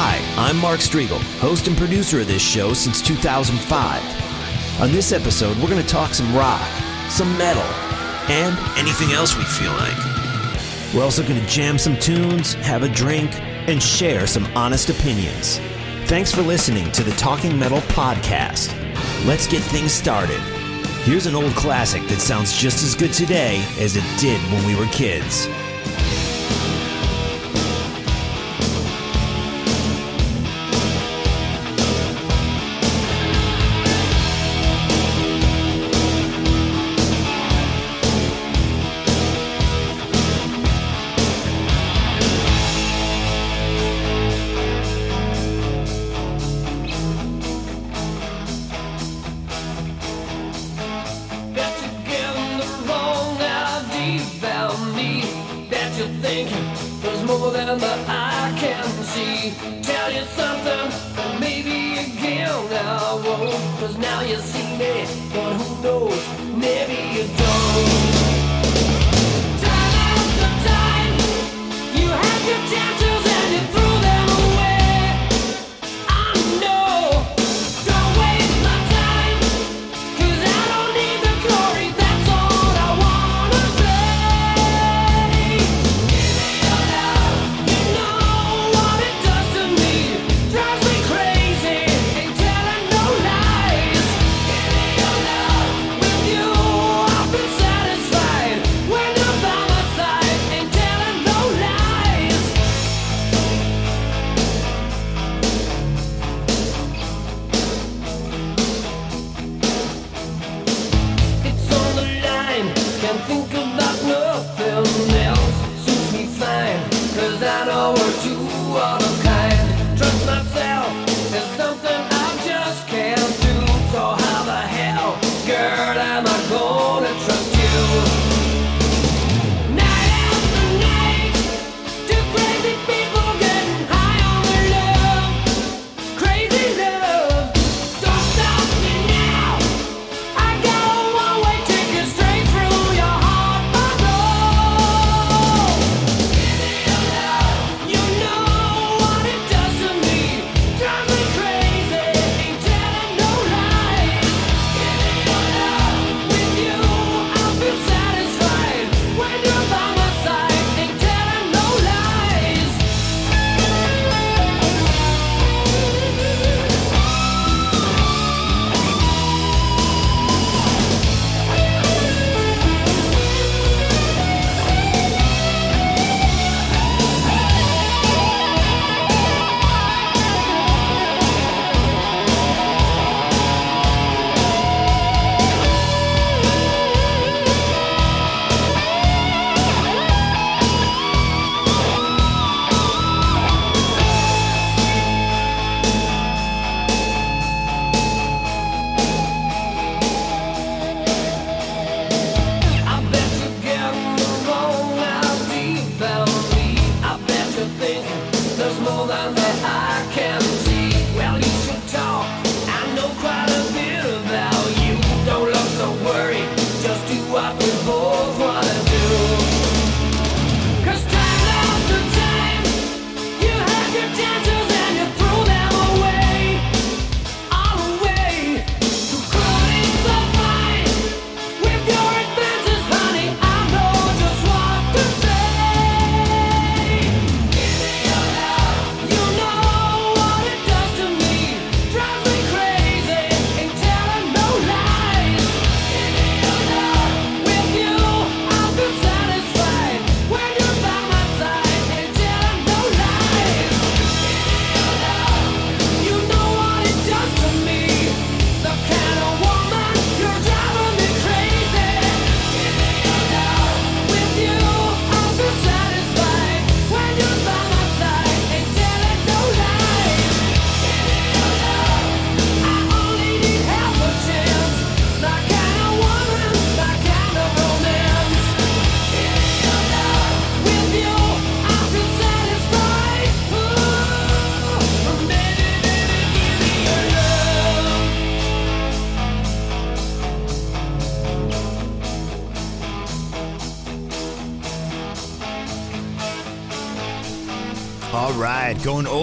Hi, 0.00 0.22
I'm 0.36 0.58
Mark 0.58 0.78
Strigl, 0.78 1.20
host 1.40 1.66
and 1.66 1.76
producer 1.76 2.20
of 2.20 2.28
this 2.28 2.40
show 2.40 2.72
since 2.72 3.02
2005. 3.02 4.80
On 4.80 4.92
this 4.92 5.10
episode, 5.10 5.56
we're 5.56 5.68
going 5.68 5.82
to 5.82 5.88
talk 5.88 6.14
some 6.14 6.32
rock, 6.36 6.64
some 7.10 7.36
metal, 7.36 7.64
and 8.30 8.56
anything 8.78 9.10
else 9.10 9.36
we 9.36 9.42
feel 9.42 9.72
like. 9.72 9.96
We're 10.94 11.02
also 11.02 11.26
going 11.26 11.40
to 11.40 11.46
jam 11.48 11.78
some 11.78 11.98
tunes, 11.98 12.54
have 12.54 12.84
a 12.84 12.88
drink, 12.88 13.34
and 13.42 13.82
share 13.82 14.28
some 14.28 14.46
honest 14.56 14.88
opinions. 14.88 15.58
Thanks 16.04 16.30
for 16.30 16.42
listening 16.42 16.92
to 16.92 17.02
the 17.02 17.10
Talking 17.16 17.58
Metal 17.58 17.80
Podcast. 17.80 18.72
Let's 19.26 19.48
get 19.48 19.64
things 19.64 19.90
started. 19.90 20.38
Here's 21.02 21.26
an 21.26 21.34
old 21.34 21.56
classic 21.56 22.06
that 22.06 22.20
sounds 22.20 22.56
just 22.56 22.84
as 22.84 22.94
good 22.94 23.12
today 23.12 23.66
as 23.80 23.96
it 23.96 24.04
did 24.20 24.40
when 24.52 24.64
we 24.64 24.76
were 24.76 24.86
kids. 24.92 25.48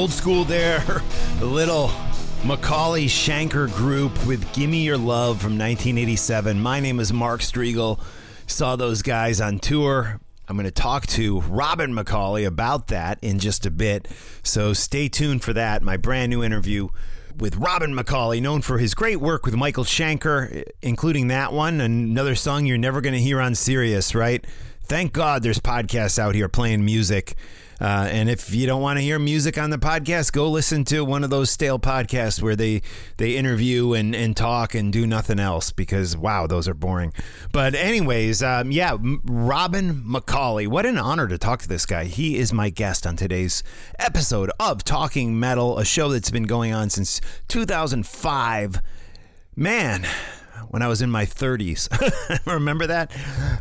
Old 0.06 0.14
school 0.14 0.44
there. 0.44 1.02
The 1.40 1.48
little 1.48 1.88
McAuley 2.44 3.06
Schenker 3.06 3.74
group 3.76 4.14
with 4.28 4.54
Gimme 4.54 4.84
Your 4.86 5.00
Love 5.00 5.42
from 5.42 5.58
1987. 5.58 6.62
My 6.62 6.80
name 6.80 7.00
is 7.00 7.12
Mark 7.12 7.42
Strigl. 7.42 8.00
Saw 8.46 8.76
those 8.76 9.02
guys 9.02 9.42
on 9.42 9.58
tour. 9.58 10.20
I'm 10.48 10.58
going 10.58 10.66
to 10.66 10.72
talk 10.72 11.08
to 11.08 11.42
Robin 11.42 11.92
McAuley 11.92 12.46
about 12.46 12.90
that 12.90 13.18
in 13.24 13.40
just 13.40 13.66
a 13.66 13.72
bit. 13.72 14.08
So 14.44 14.74
stay 14.74 15.10
tuned 15.10 15.44
for 15.44 15.54
that. 15.54 15.82
My 15.82 15.98
brand 15.98 16.30
new 16.30 16.44
interview 16.44 16.90
with 17.36 17.56
Robin 17.56 17.96
McAuley, 17.96 18.40
known 18.40 18.62
for 18.62 18.78
his 18.78 18.94
great 18.94 19.20
work 19.20 19.44
with 19.44 19.56
Michael 19.56 19.86
Schenker, 19.86 20.66
including 20.84 21.30
that 21.30 21.52
one, 21.52 21.82
another 21.82 22.36
song 22.36 22.68
you're 22.68 22.78
never 22.78 23.02
going 23.02 23.14
to 23.16 23.20
hear 23.20 23.42
on 23.42 23.56
Sirius, 23.56 24.14
right? 24.14 24.46
Thank 24.84 25.14
God 25.14 25.42
there's 25.42 25.58
podcasts 25.58 26.20
out 26.20 26.36
here 26.36 26.48
playing 26.48 26.86
music 26.86 27.36
uh, 27.80 28.08
and 28.10 28.30
if 28.30 28.54
you 28.54 28.66
don't 28.66 28.82
want 28.82 28.98
to 28.98 29.04
hear 29.04 29.20
music 29.20 29.58
on 29.58 29.70
the 29.70 29.78
podcast, 29.78 30.32
go 30.32 30.50
listen 30.50 30.84
to 30.86 31.04
one 31.04 31.24
of 31.24 31.30
those 31.30 31.50
stale 31.50 31.80
podcasts 31.80 32.42
where 32.42 32.56
they 32.56 32.82
they 33.18 33.36
interview 33.36 33.94
and, 33.94 34.16
and 34.16 34.38
talk 34.38 34.74
and 34.76 34.94
do 34.94 35.06
nothing 35.06 35.40
else 35.40 35.72
because 35.72 36.16
wow, 36.16 36.48
those 36.48 36.68
are 36.68 36.74
boring. 36.74 37.12
But 37.52 37.76
anyways, 37.76 38.42
um, 38.42 38.72
yeah, 38.72 38.98
Robin 39.26 40.04
McAuley, 40.04 40.68
what 40.68 40.86
an 40.86 40.98
honor 40.98 41.28
to 41.28 41.38
talk 41.38 41.62
to 41.64 41.68
this 41.68 41.86
guy. 41.86 42.06
He 42.06 42.38
is 42.38 42.54
my 42.54 42.70
guest 42.70 43.06
on 43.06 43.16
today's 43.18 43.64
episode 44.00 44.52
of 44.60 44.84
Talking 44.84 45.40
Metal, 45.40 45.78
a 45.78 45.86
show 45.86 46.10
that's 46.10 46.32
been 46.32 46.44
going 46.44 46.74
on 46.74 46.90
since 46.90 47.20
2005. 47.50 48.82
Man, 49.58 50.06
when 50.70 50.82
I 50.82 50.88
was 50.88 51.02
in 51.02 51.10
my 51.10 51.26
30s. 51.26 51.88
Remember 52.46 52.88
that? 52.88 53.12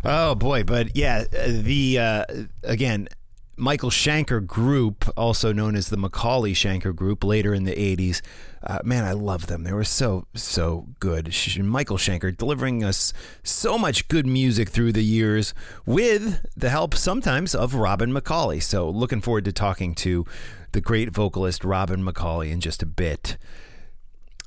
Oh 0.05 0.35
boy, 0.35 0.65
but 0.65 0.97
yeah, 0.97 1.25
the 1.25 1.99
uh, 1.99 2.25
again 2.63 3.09
Michael 3.57 3.91
Schenker 3.91 4.45
Group, 4.45 5.09
also 5.17 5.53
known 5.53 5.77
as 5.77 5.89
the 5.89 5.97
McAuley 5.97 6.53
Schenker 6.53 6.95
Group, 6.95 7.23
later 7.23 7.55
in 7.55 7.65
the 7.65 7.75
80s. 7.75 8.21
Uh, 8.63 8.79
man, 8.85 9.05
I 9.05 9.13
love 9.13 9.47
them. 9.47 9.65
They 9.65 9.73
were 9.73 9.85
so, 9.85 10.27
so 10.35 10.89
good. 11.01 11.35
Michael 11.59 11.99
Schenker 11.99 12.37
delivering 12.37 12.83
us 12.83 13.13
so 13.43 13.79
much 13.79 14.09
good 14.09 14.27
music 14.27 14.71
through 14.71 14.93
the 14.93 15.05
years 15.05 15.55
with 15.87 16.45
the 16.57 16.71
help 16.71 16.95
sometimes 16.95 17.55
of 17.55 17.75
Robin 17.75 18.13
McAuley. 18.13 18.63
So, 18.63 18.89
looking 18.89 19.21
forward 19.21 19.45
to 19.45 19.53
talking 19.53 19.95
to 19.97 20.25
the 20.73 20.81
great 20.81 21.11
vocalist 21.11 21.65
Robin 21.65 22.05
McAuley 22.05 22.51
in 22.51 22.61
just 22.61 22.83
a 22.83 22.87
bit. 22.87 23.37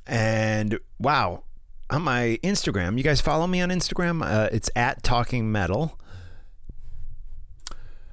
And 0.06 0.78
wow, 0.98 1.44
on 1.90 2.02
my 2.02 2.38
Instagram, 2.42 2.98
you 2.98 3.04
guys 3.04 3.20
follow 3.20 3.46
me 3.46 3.60
on 3.60 3.70
Instagram? 3.70 4.24
Uh, 4.24 4.48
it's 4.52 4.70
at 4.76 5.02
Talking 5.02 5.50
Metal. 5.50 5.98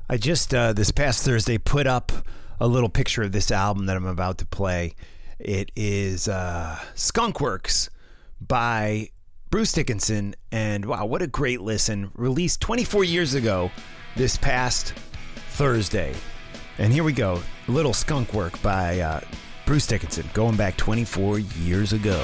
I 0.07 0.18
just 0.18 0.54
uh, 0.54 0.74
this 0.74 0.92
past 0.92 1.24
Thursday 1.25 1.57
put 1.57 1.88
up 1.88 2.12
a 2.60 2.68
little 2.68 2.90
picture 2.90 3.24
of 3.24 3.31
this 3.31 3.50
album 3.50 3.88
that 3.88 3.98
I'm 3.98 4.06
about 4.06 4.38
to 4.38 4.46
play. 4.46 4.94
It 5.40 5.72
is 5.75 6.28
uh, 6.28 6.80
Skunkworks 6.96 7.90
by 8.40 9.10
Bruce 9.50 9.72
Dickinson, 9.72 10.36
and 10.52 10.86
wow, 10.86 11.06
what 11.06 11.24
a 11.24 11.28
great 11.28 11.62
listen! 11.62 12.12
Released 12.13 12.62
24 12.62 13.04
years 13.04 13.34
ago, 13.34 13.72
this 14.16 14.38
past 14.38 14.94
Thursday, 15.50 16.13
and 16.78 16.94
here 16.94 17.04
we 17.04 17.13
go. 17.13 17.42
Little 17.68 17.94
Skunk 17.94 18.31
Work 18.34 18.62
by 18.62 19.00
uh, 19.00 19.22
Bruce 19.66 19.88
Dickinson, 19.88 20.30
going 20.34 20.56
back 20.56 20.78
24 20.78 21.40
years 21.40 21.94
ago. 21.94 22.24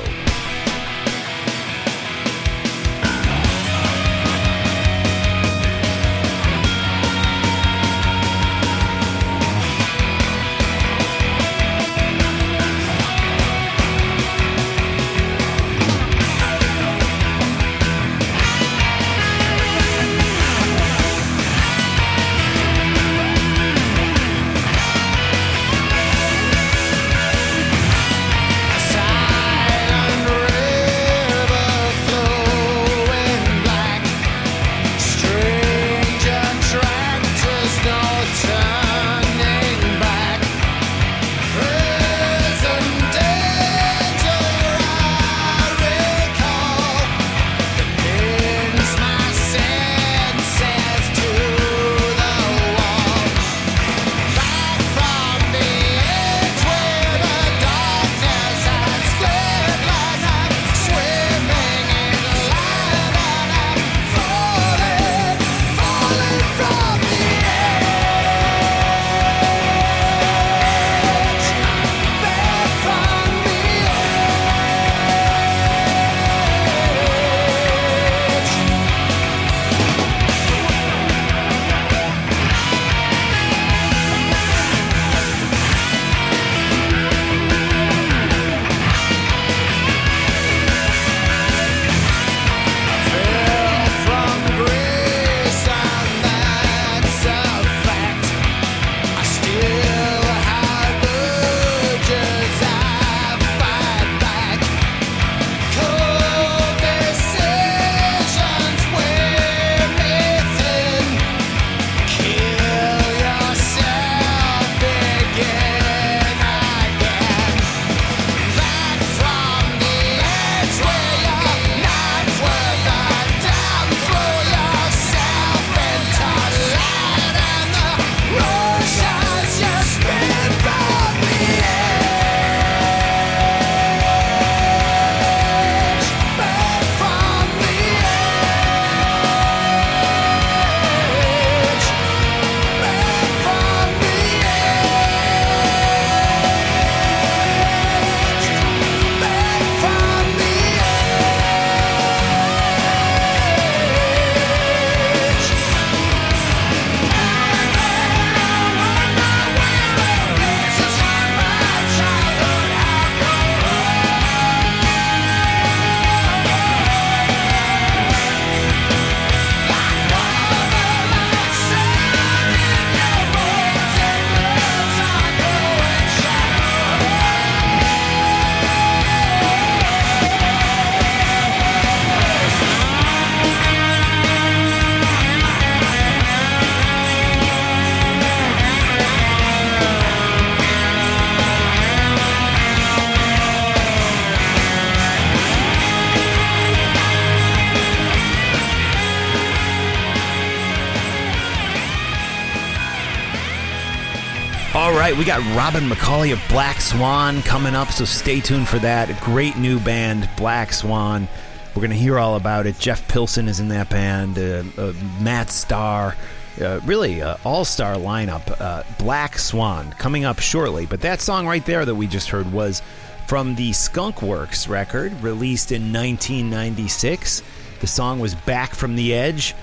We 205.22 205.26
got 205.26 205.56
Robin 205.56 205.88
McAuley 205.88 206.34
of 206.34 206.42
Black 206.50 206.82
Swan 206.82 207.44
coming 207.44 207.76
up, 207.76 207.92
so 207.92 208.06
stay 208.06 208.40
tuned 208.40 208.68
for 208.68 208.80
that. 208.80 209.08
A 209.12 209.24
great 209.24 209.56
new 209.56 209.80
band, 209.80 210.28
Black 210.36 210.74
Swan. 210.74 211.28
We're 211.76 211.82
going 211.82 211.92
to 211.92 211.96
hear 211.96 212.18
all 212.18 212.38
about 212.38 212.66
it. 212.66 212.80
Jeff 212.80 213.08
Pilson 213.08 213.48
is 213.48 213.60
in 213.60 213.68
that 213.68 213.88
band, 213.88 214.40
uh, 214.40 214.64
uh, 214.82 214.94
Matt 215.22 215.52
Starr. 215.52 216.16
Uh, 216.60 216.80
really, 216.86 217.22
uh, 217.22 217.38
all 217.46 217.66
star 217.66 217.98
lineup. 217.98 218.60
Uh, 218.60 218.82
Black 218.98 219.38
Swan 219.38 219.92
coming 219.92 220.26
up 220.26 220.40
shortly. 220.40 220.88
But 220.88 221.02
that 221.02 221.22
song 221.22 221.46
right 221.46 221.64
there 221.68 221.86
that 221.86 221.94
we 221.94 222.08
just 222.08 222.30
heard 222.30 222.52
was 222.52 222.82
from 223.28 223.54
the 223.54 223.74
Skunk 223.74 224.24
Works 224.24 224.68
record 224.68 225.14
released 225.22 225.72
in 225.72 225.94
1996. 225.94 227.44
The 227.80 227.86
song 227.86 228.20
was 228.20 228.34
Back 228.34 228.74
from 228.74 228.96
the 228.96 229.14
Edge. 229.14 229.54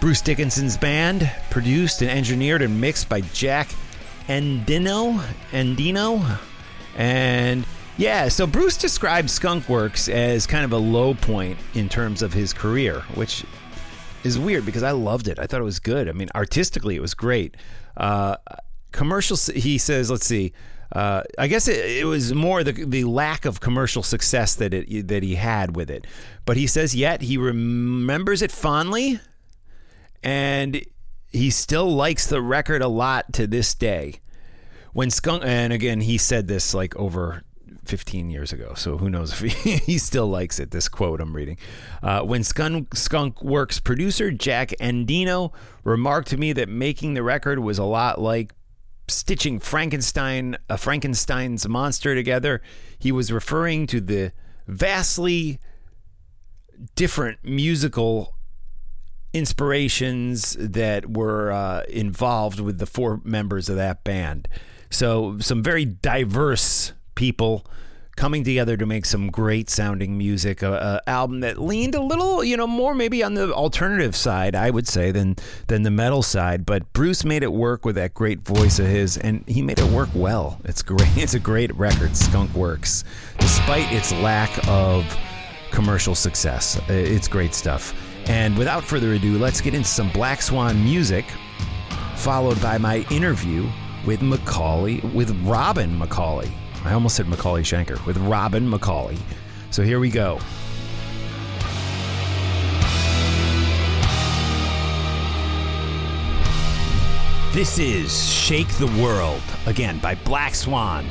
Bruce 0.00 0.20
Dickinson's 0.20 0.76
band, 0.76 1.30
produced 1.50 2.02
and 2.02 2.10
engineered 2.10 2.60
and 2.60 2.80
mixed 2.80 3.08
by 3.08 3.20
Jack 3.20 3.68
Endino. 4.28 5.20
Endino. 5.50 6.38
And 6.96 7.64
yeah, 7.96 8.28
so 8.28 8.46
Bruce 8.46 8.76
described 8.76 9.28
Skunkworks 9.28 10.12
as 10.12 10.46
kind 10.46 10.64
of 10.64 10.72
a 10.72 10.78
low 10.78 11.14
point 11.14 11.58
in 11.74 11.88
terms 11.88 12.22
of 12.22 12.32
his 12.32 12.52
career, 12.52 13.00
which 13.14 13.44
is 14.24 14.38
weird 14.38 14.66
because 14.66 14.82
I 14.82 14.90
loved 14.90 15.28
it. 15.28 15.38
I 15.38 15.46
thought 15.46 15.60
it 15.60 15.64
was 15.64 15.78
good. 15.78 16.08
I 16.08 16.12
mean, 16.12 16.28
artistically, 16.34 16.96
it 16.96 17.00
was 17.00 17.14
great. 17.14 17.56
Uh, 17.96 18.36
commercial, 18.92 19.36
he 19.54 19.78
says, 19.78 20.10
let's 20.10 20.26
see. 20.26 20.52
Uh, 20.92 21.22
I 21.38 21.46
guess 21.48 21.68
it, 21.68 21.78
it, 21.78 22.04
was 22.04 22.32
more 22.32 22.62
the 22.62 22.72
the 22.72 23.04
lack 23.04 23.44
of 23.44 23.58
commercial 23.58 24.04
success 24.04 24.54
that 24.54 24.72
it 24.72 25.08
that 25.08 25.24
he 25.24 25.34
had 25.34 25.74
with 25.74 25.90
it, 25.90 26.06
but 26.44 26.56
he 26.56 26.68
says 26.68 26.94
yet 26.94 27.22
he 27.22 27.36
remembers 27.36 28.40
it 28.40 28.52
fondly, 28.52 29.18
and 30.22 30.80
he 31.36 31.50
still 31.50 31.92
likes 31.92 32.26
the 32.26 32.40
record 32.40 32.82
a 32.82 32.88
lot 32.88 33.32
to 33.34 33.46
this 33.46 33.74
day. 33.74 34.20
When 34.92 35.10
Skunk 35.10 35.42
and 35.44 35.72
again 35.72 36.00
he 36.00 36.18
said 36.18 36.48
this 36.48 36.72
like 36.74 36.96
over 36.96 37.42
15 37.84 38.30
years 38.30 38.52
ago, 38.52 38.74
so 38.74 38.96
who 38.96 39.08
knows 39.08 39.32
if 39.32 39.52
he, 39.52 39.76
he 39.76 39.98
still 39.98 40.26
likes 40.26 40.58
it. 40.58 40.70
This 40.70 40.88
quote 40.88 41.20
I'm 41.20 41.36
reading. 41.36 41.58
Uh, 42.02 42.22
when 42.22 42.42
Skunk, 42.42 42.94
Skunk 42.96 43.42
Works 43.42 43.78
producer 43.78 44.30
Jack 44.30 44.70
Endino 44.80 45.52
remarked 45.84 46.28
to 46.28 46.36
me 46.36 46.52
that 46.54 46.68
making 46.68 47.14
the 47.14 47.22
record 47.22 47.58
was 47.58 47.78
a 47.78 47.84
lot 47.84 48.20
like 48.20 48.52
stitching 49.08 49.60
Frankenstein, 49.60 50.56
a 50.68 50.76
Frankenstein's 50.76 51.68
monster 51.68 52.14
together, 52.14 52.60
he 52.98 53.12
was 53.12 53.30
referring 53.30 53.86
to 53.86 54.00
the 54.00 54.32
vastly 54.66 55.60
different 56.94 57.38
musical 57.44 58.35
inspirations 59.36 60.56
that 60.58 61.10
were 61.10 61.52
uh, 61.52 61.82
involved 61.88 62.58
with 62.58 62.78
the 62.78 62.86
four 62.86 63.20
members 63.22 63.68
of 63.68 63.76
that 63.76 64.02
band. 64.02 64.48
So, 64.88 65.38
some 65.40 65.62
very 65.62 65.84
diverse 65.84 66.92
people 67.14 67.66
coming 68.16 68.42
together 68.42 68.78
to 68.78 68.86
make 68.86 69.04
some 69.04 69.30
great 69.30 69.68
sounding 69.68 70.16
music. 70.16 70.62
A, 70.62 71.02
a, 71.06 71.10
album 71.10 71.40
that 71.40 71.58
leaned 71.58 71.94
a 71.94 72.00
little, 72.00 72.42
you 72.42 72.56
know, 72.56 72.66
more 72.66 72.94
maybe 72.94 73.22
on 73.22 73.34
the 73.34 73.52
alternative 73.52 74.16
side, 74.16 74.54
I 74.54 74.70
would 74.70 74.88
say, 74.88 75.10
than 75.10 75.36
than 75.66 75.82
the 75.82 75.90
metal 75.90 76.22
side. 76.22 76.64
But 76.64 76.92
Bruce 76.94 77.24
made 77.24 77.42
it 77.42 77.52
work 77.52 77.84
with 77.84 77.96
that 77.96 78.14
great 78.14 78.40
voice 78.40 78.78
of 78.78 78.86
his, 78.86 79.18
and 79.18 79.44
he 79.46 79.60
made 79.60 79.78
it 79.78 79.90
work 79.90 80.08
well. 80.14 80.58
It's 80.64 80.82
great. 80.82 81.06
It's 81.16 81.34
a 81.34 81.40
great 81.40 81.74
record. 81.74 82.16
Skunk 82.16 82.54
Works, 82.54 83.04
despite 83.38 83.92
its 83.92 84.12
lack 84.12 84.50
of 84.68 85.04
commercial 85.72 86.14
success. 86.14 86.80
It's 86.88 87.28
great 87.28 87.52
stuff. 87.52 87.92
And 88.28 88.58
without 88.58 88.84
further 88.84 89.12
ado, 89.12 89.38
let's 89.38 89.60
get 89.60 89.74
into 89.74 89.88
some 89.88 90.10
Black 90.10 90.42
Swan 90.42 90.82
music, 90.82 91.24
followed 92.16 92.60
by 92.60 92.78
my 92.78 93.06
interview 93.10 93.68
with 94.04 94.20
McAuley, 94.20 95.02
with 95.14 95.30
Robin 95.44 95.98
McAuley. 95.98 96.50
I 96.84 96.92
almost 96.92 97.16
said 97.16 97.26
McAuley 97.26 97.60
Schenker, 97.60 98.04
with 98.06 98.16
Robin 98.18 98.68
McAuley. 98.68 99.18
So 99.70 99.82
here 99.82 100.00
we 100.00 100.10
go. 100.10 100.38
This 107.52 107.78
is 107.78 108.30
Shake 108.30 108.68
the 108.76 108.86
World, 109.02 109.42
again 109.66 109.98
by 109.98 110.14
Black 110.16 110.54
Swan. 110.54 111.06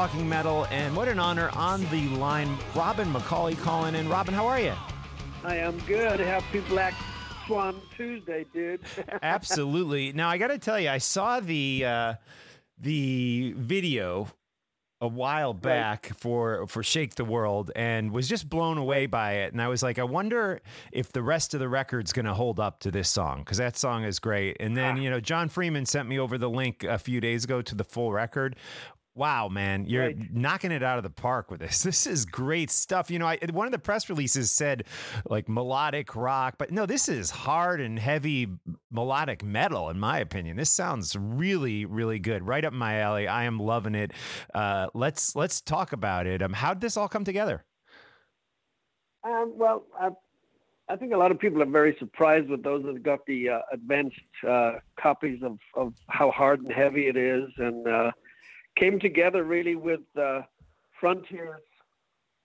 Talking 0.00 0.26
Metal, 0.26 0.64
and 0.70 0.96
what 0.96 1.08
an 1.08 1.18
honor 1.18 1.50
on 1.52 1.84
the 1.90 2.08
line, 2.16 2.56
Robin 2.74 3.12
McAuley 3.12 3.54
calling 3.58 3.94
in. 3.94 4.08
Robin, 4.08 4.32
how 4.32 4.46
are 4.46 4.58
you? 4.58 4.72
I 5.44 5.56
am 5.56 5.78
good. 5.80 6.18
Happy 6.18 6.60
Black 6.70 6.94
Swan 7.46 7.78
Tuesday, 7.94 8.46
dude. 8.50 8.80
Absolutely. 9.22 10.14
Now 10.14 10.30
I 10.30 10.38
got 10.38 10.46
to 10.46 10.56
tell 10.56 10.80
you, 10.80 10.88
I 10.88 10.96
saw 10.96 11.40
the 11.40 11.84
uh, 11.84 12.14
the 12.78 13.52
video 13.58 14.28
a 15.02 15.08
while 15.08 15.52
back 15.52 16.08
right. 16.10 16.18
for 16.18 16.66
for 16.66 16.82
Shake 16.82 17.16
the 17.16 17.24
World 17.26 17.70
and 17.76 18.10
was 18.10 18.26
just 18.26 18.48
blown 18.48 18.78
away 18.78 19.04
by 19.04 19.32
it. 19.32 19.52
And 19.52 19.60
I 19.60 19.68
was 19.68 19.82
like, 19.82 19.98
I 19.98 20.04
wonder 20.04 20.62
if 20.92 21.12
the 21.12 21.22
rest 21.22 21.52
of 21.52 21.60
the 21.60 21.68
record's 21.68 22.14
going 22.14 22.24
to 22.24 22.34
hold 22.34 22.58
up 22.58 22.80
to 22.80 22.90
this 22.90 23.10
song 23.10 23.40
because 23.40 23.58
that 23.58 23.76
song 23.76 24.04
is 24.04 24.18
great. 24.18 24.56
And 24.60 24.74
then 24.74 24.96
ah. 24.96 25.00
you 25.00 25.10
know, 25.10 25.20
John 25.20 25.50
Freeman 25.50 25.84
sent 25.84 26.08
me 26.08 26.18
over 26.18 26.38
the 26.38 26.48
link 26.48 26.84
a 26.84 26.98
few 26.98 27.20
days 27.20 27.44
ago 27.44 27.60
to 27.60 27.74
the 27.74 27.84
full 27.84 28.12
record. 28.12 28.56
Wow, 29.20 29.50
man, 29.50 29.84
you're 29.84 30.06
right. 30.06 30.32
knocking 30.32 30.72
it 30.72 30.82
out 30.82 30.96
of 30.96 31.02
the 31.02 31.10
park 31.10 31.50
with 31.50 31.60
this. 31.60 31.84
This 31.90 32.06
is 32.06 32.24
great 32.24 32.70
stuff. 32.70 33.10
You 33.10 33.18
know, 33.18 33.26
I, 33.26 33.38
one 33.52 33.66
of 33.66 33.72
the 33.72 33.78
press 33.78 34.08
releases 34.08 34.50
said 34.50 34.84
like 35.28 35.46
melodic 35.46 36.16
rock, 36.16 36.54
but 36.56 36.70
no, 36.70 36.86
this 36.86 37.06
is 37.06 37.30
hard 37.30 37.82
and 37.82 37.98
heavy 37.98 38.48
melodic 38.90 39.44
metal, 39.44 39.90
in 39.90 40.00
my 40.00 40.20
opinion. 40.20 40.56
This 40.56 40.70
sounds 40.70 41.16
really, 41.16 41.84
really 41.84 42.18
good. 42.18 42.46
Right 42.46 42.64
up 42.64 42.72
my 42.72 43.00
alley. 43.00 43.28
I 43.28 43.44
am 43.44 43.60
loving 43.60 43.94
it. 43.94 44.12
Uh, 44.54 44.86
let's 44.94 45.36
let's 45.36 45.60
talk 45.60 45.92
about 45.92 46.26
it. 46.26 46.40
Um, 46.40 46.54
how 46.54 46.72
did 46.72 46.80
this 46.80 46.96
all 46.96 47.08
come 47.08 47.24
together? 47.24 47.66
Um, 49.22 49.52
well, 49.54 49.84
I, 50.00 50.08
I, 50.88 50.96
think 50.96 51.12
a 51.12 51.18
lot 51.18 51.30
of 51.30 51.38
people 51.38 51.60
are 51.60 51.66
very 51.66 51.94
surprised 51.98 52.48
with 52.48 52.62
those 52.62 52.84
that 52.84 53.02
got 53.02 53.26
the 53.26 53.50
uh, 53.50 53.58
advanced 53.70 54.16
uh, 54.48 54.76
copies 54.98 55.42
of, 55.42 55.58
of 55.74 55.92
how 56.08 56.30
hard 56.30 56.62
and 56.62 56.72
heavy 56.72 57.08
it 57.08 57.18
is, 57.18 57.50
and 57.58 57.86
uh, 57.86 58.12
came 58.80 58.98
together 58.98 59.44
really 59.44 59.76
with 59.76 60.00
uh, 60.18 60.40
Frontiers 60.98 61.60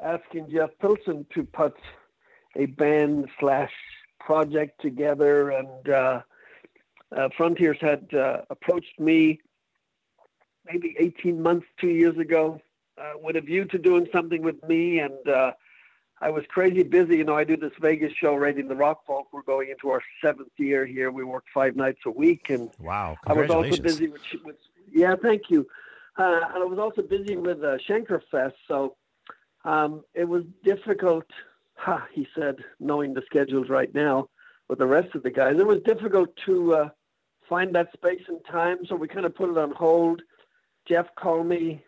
asking 0.03 0.49
Jeff 0.51 0.69
Pilson 0.81 1.25
to 1.33 1.43
put 1.43 1.75
a 2.57 2.65
band 2.65 3.29
slash 3.39 3.71
project 4.19 4.81
together, 4.81 5.51
and 5.51 5.89
uh, 5.89 6.21
uh, 7.15 7.29
Frontiers 7.37 7.77
had 7.79 8.13
uh, 8.13 8.41
approached 8.49 8.99
me 8.99 9.39
maybe 10.65 10.95
18 10.99 11.41
months, 11.41 11.67
two 11.79 11.89
years 11.89 12.17
ago, 12.17 12.59
uh, 12.97 13.13
with 13.21 13.37
a 13.37 13.41
view 13.41 13.65
to 13.65 13.77
doing 13.77 14.07
something 14.11 14.41
with 14.41 14.61
me, 14.67 14.99
and 14.99 15.27
uh, 15.29 15.51
I 16.19 16.29
was 16.29 16.43
crazy 16.49 16.83
busy. 16.83 17.17
You 17.17 17.23
know, 17.23 17.35
I 17.35 17.43
do 17.45 17.55
this 17.55 17.73
Vegas 17.79 18.11
show, 18.13 18.33
Raiding 18.33 18.67
the 18.67 18.75
Rock 18.75 19.05
Vault. 19.07 19.27
We're 19.31 19.43
going 19.43 19.69
into 19.69 19.89
our 19.89 20.01
seventh 20.21 20.51
year 20.57 20.85
here. 20.85 21.11
We 21.11 21.23
work 21.23 21.45
five 21.53 21.75
nights 21.75 21.99
a 22.05 22.11
week, 22.11 22.49
and 22.49 22.69
wow, 22.79 23.15
I 23.27 23.33
was 23.33 23.49
also 23.49 23.81
busy 23.81 24.07
with, 24.07 24.21
with 24.43 24.55
yeah, 24.91 25.15
thank 25.21 25.49
you. 25.49 25.67
Uh, 26.17 26.41
and 26.53 26.63
I 26.63 26.65
was 26.65 26.79
also 26.79 27.01
busy 27.01 27.35
with 27.35 27.63
uh, 27.63 27.77
Fest, 28.31 28.55
so 28.67 28.95
um, 29.65 30.03
it 30.13 30.25
was 30.25 30.43
difficult. 30.63 31.25
Ha, 31.75 32.07
he 32.13 32.25
said, 32.37 32.57
knowing 32.79 33.13
the 33.13 33.23
schedules 33.25 33.69
right 33.69 33.93
now 33.93 34.29
with 34.69 34.79
the 34.79 34.85
rest 34.85 35.13
of 35.15 35.23
the 35.23 35.29
guys, 35.29 35.57
it 35.59 35.67
was 35.67 35.81
difficult 35.81 36.29
to 36.45 36.73
uh, 36.73 36.89
find 37.49 37.75
that 37.75 37.91
space 37.93 38.21
and 38.27 38.39
time. 38.49 38.85
So 38.85 38.95
we 38.95 39.07
kind 39.07 39.25
of 39.25 39.35
put 39.35 39.49
it 39.49 39.57
on 39.57 39.71
hold. 39.71 40.21
Jeff 40.87 41.07
called 41.15 41.47
me 41.47 41.83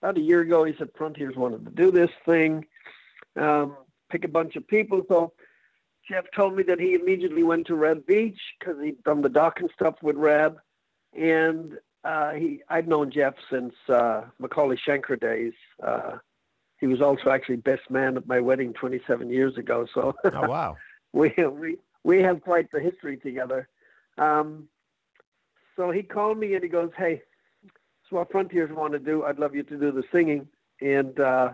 about 0.00 0.18
a 0.18 0.20
year 0.20 0.40
ago. 0.40 0.64
He 0.64 0.74
said 0.76 0.88
Frontiers 0.96 1.36
wanted 1.36 1.64
to 1.64 1.70
do 1.70 1.92
this 1.92 2.10
thing, 2.26 2.66
um, 3.36 3.76
pick 4.10 4.24
a 4.24 4.28
bunch 4.28 4.56
of 4.56 4.66
people. 4.66 5.02
So 5.08 5.32
Jeff 6.08 6.24
told 6.34 6.56
me 6.56 6.64
that 6.64 6.80
he 6.80 6.94
immediately 6.94 7.44
went 7.44 7.68
to 7.68 7.76
Reb 7.76 8.06
Beach 8.06 8.40
because 8.58 8.82
he'd 8.82 9.02
done 9.04 9.22
the 9.22 9.30
Dokken 9.30 9.72
stuff 9.72 9.94
with 10.02 10.16
Reb, 10.16 10.58
and 11.16 11.78
uh, 12.04 12.32
he 12.32 12.62
I'd 12.68 12.88
known 12.88 13.10
Jeff 13.10 13.34
since 13.50 13.74
uh, 13.88 14.22
McAuley 14.40 14.78
Schenker 14.78 15.18
days. 15.18 15.52
Uh, 15.82 16.18
he 16.78 16.86
was 16.86 17.00
also 17.00 17.30
actually 17.30 17.56
best 17.56 17.88
man 17.90 18.16
at 18.16 18.26
my 18.26 18.40
wedding 18.40 18.72
27 18.72 19.30
years 19.30 19.56
ago. 19.56 19.86
So 19.92 20.16
oh 20.24 20.48
wow, 20.48 20.76
we 21.12 21.32
we 21.38 21.76
we 22.02 22.22
have 22.22 22.40
quite 22.40 22.70
the 22.72 22.80
history 22.80 23.16
together. 23.16 23.68
Um, 24.18 24.68
so 25.76 25.90
he 25.90 26.02
called 26.02 26.38
me 26.38 26.54
and 26.54 26.62
he 26.62 26.68
goes, 26.68 26.90
"Hey, 26.96 27.22
so 28.10 28.16
what 28.16 28.32
Frontiers 28.32 28.72
want 28.72 28.94
to 28.94 28.98
do? 28.98 29.24
I'd 29.24 29.38
love 29.38 29.54
you 29.54 29.62
to 29.62 29.78
do 29.78 29.92
the 29.92 30.04
singing 30.10 30.48
and 30.80 31.18
uh, 31.20 31.52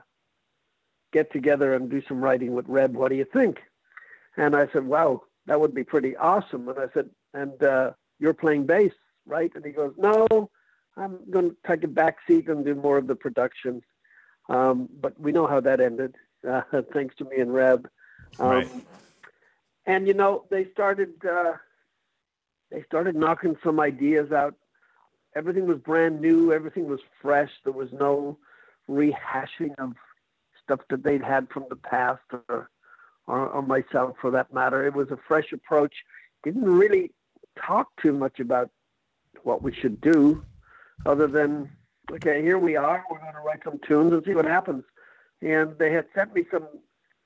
get 1.13 1.31
together 1.31 1.75
and 1.75 1.91
do 1.91 2.03
some 2.09 2.23
writing 2.23 2.55
with 2.55 2.67
Reb. 2.69 2.95
What 2.95 3.11
do 3.11 3.17
you 3.17 3.27
think?" 3.27 3.59
And 4.39 4.57
I 4.57 4.67
said, 4.73 4.87
"Wow, 4.87 5.25
that 5.45 5.61
would 5.61 5.75
be 5.75 5.85
pretty 5.85 6.17
awesome." 6.17 6.71
And 6.71 6.79
I 6.79 6.87
said, 6.95 7.11
"And 7.35 7.63
uh, 7.63 7.91
you're 8.19 8.33
playing 8.33 8.65
bass." 8.65 8.93
Right? 9.29 9.51
And 9.55 9.65
he 9.65 9.71
goes, 9.71 9.93
no, 9.97 10.51
I'm 10.97 11.19
going 11.31 11.51
to 11.51 11.57
take 11.67 11.85
a 11.85 11.89
back 11.89 12.17
seat 12.27 12.49
and 12.49 12.65
do 12.65 12.75
more 12.75 12.99
of 12.99 13.07
the 13.07 13.15
production. 13.15 13.83
Um, 14.49 14.89
but 15.01 15.19
we 15.21 15.31
know 15.31 15.47
how 15.47 15.61
that 15.61 15.81
ended, 15.81 16.17
uh, 16.49 16.63
thanks 16.93 17.15
to 17.17 17.25
me 17.25 17.37
and 17.39 17.53
Reb. 17.53 17.89
Um, 18.39 18.49
right. 18.49 18.71
And 19.87 20.07
you 20.07 20.15
know, 20.15 20.45
they 20.51 20.67
started 20.73 21.15
uh, 21.25 21.53
they 22.71 22.83
started 22.83 23.17
knocking 23.17 23.57
some 23.65 23.81
ideas 23.81 24.33
out. 24.33 24.55
Everything 25.35 25.67
was 25.67 25.79
brand 25.79 26.21
new. 26.21 26.53
Everything 26.53 26.89
was 26.89 27.01
fresh. 27.23 27.51
There 27.65 27.73
was 27.73 27.89
no 27.93 28.39
rehashing 28.89 29.75
of 29.79 29.95
stuff 30.63 30.81
that 30.91 31.03
they'd 31.03 31.23
had 31.23 31.49
from 31.51 31.65
the 31.71 31.77
past, 31.77 32.21
or, 32.33 32.71
or, 33.27 33.49
or 33.49 33.63
myself 33.63 34.17
for 34.21 34.31
that 34.31 34.53
matter. 34.53 34.87
It 34.87 34.95
was 34.95 35.11
a 35.11 35.19
fresh 35.29 35.53
approach. 35.53 35.95
Didn't 36.45 36.65
really 36.65 37.13
talk 37.67 37.89
too 38.01 38.13
much 38.13 38.41
about 38.41 38.71
what 39.45 39.63
we 39.63 39.73
should 39.73 40.01
do 40.01 40.45
other 41.07 41.27
than, 41.27 41.71
okay, 42.13 42.43
here 42.43 42.59
we 42.59 42.77
are. 42.77 43.05
We're 43.11 43.19
going 43.19 43.33
to 43.33 43.41
write 43.41 43.61
some 43.65 43.79
tunes 43.87 44.13
and 44.13 44.25
see 44.25 44.35
what 44.35 44.45
happens. 44.45 44.85
And 45.41 45.79
they 45.79 45.93
had 45.93 46.07
sent 46.15 46.35
me 46.35 46.45
some 46.51 46.67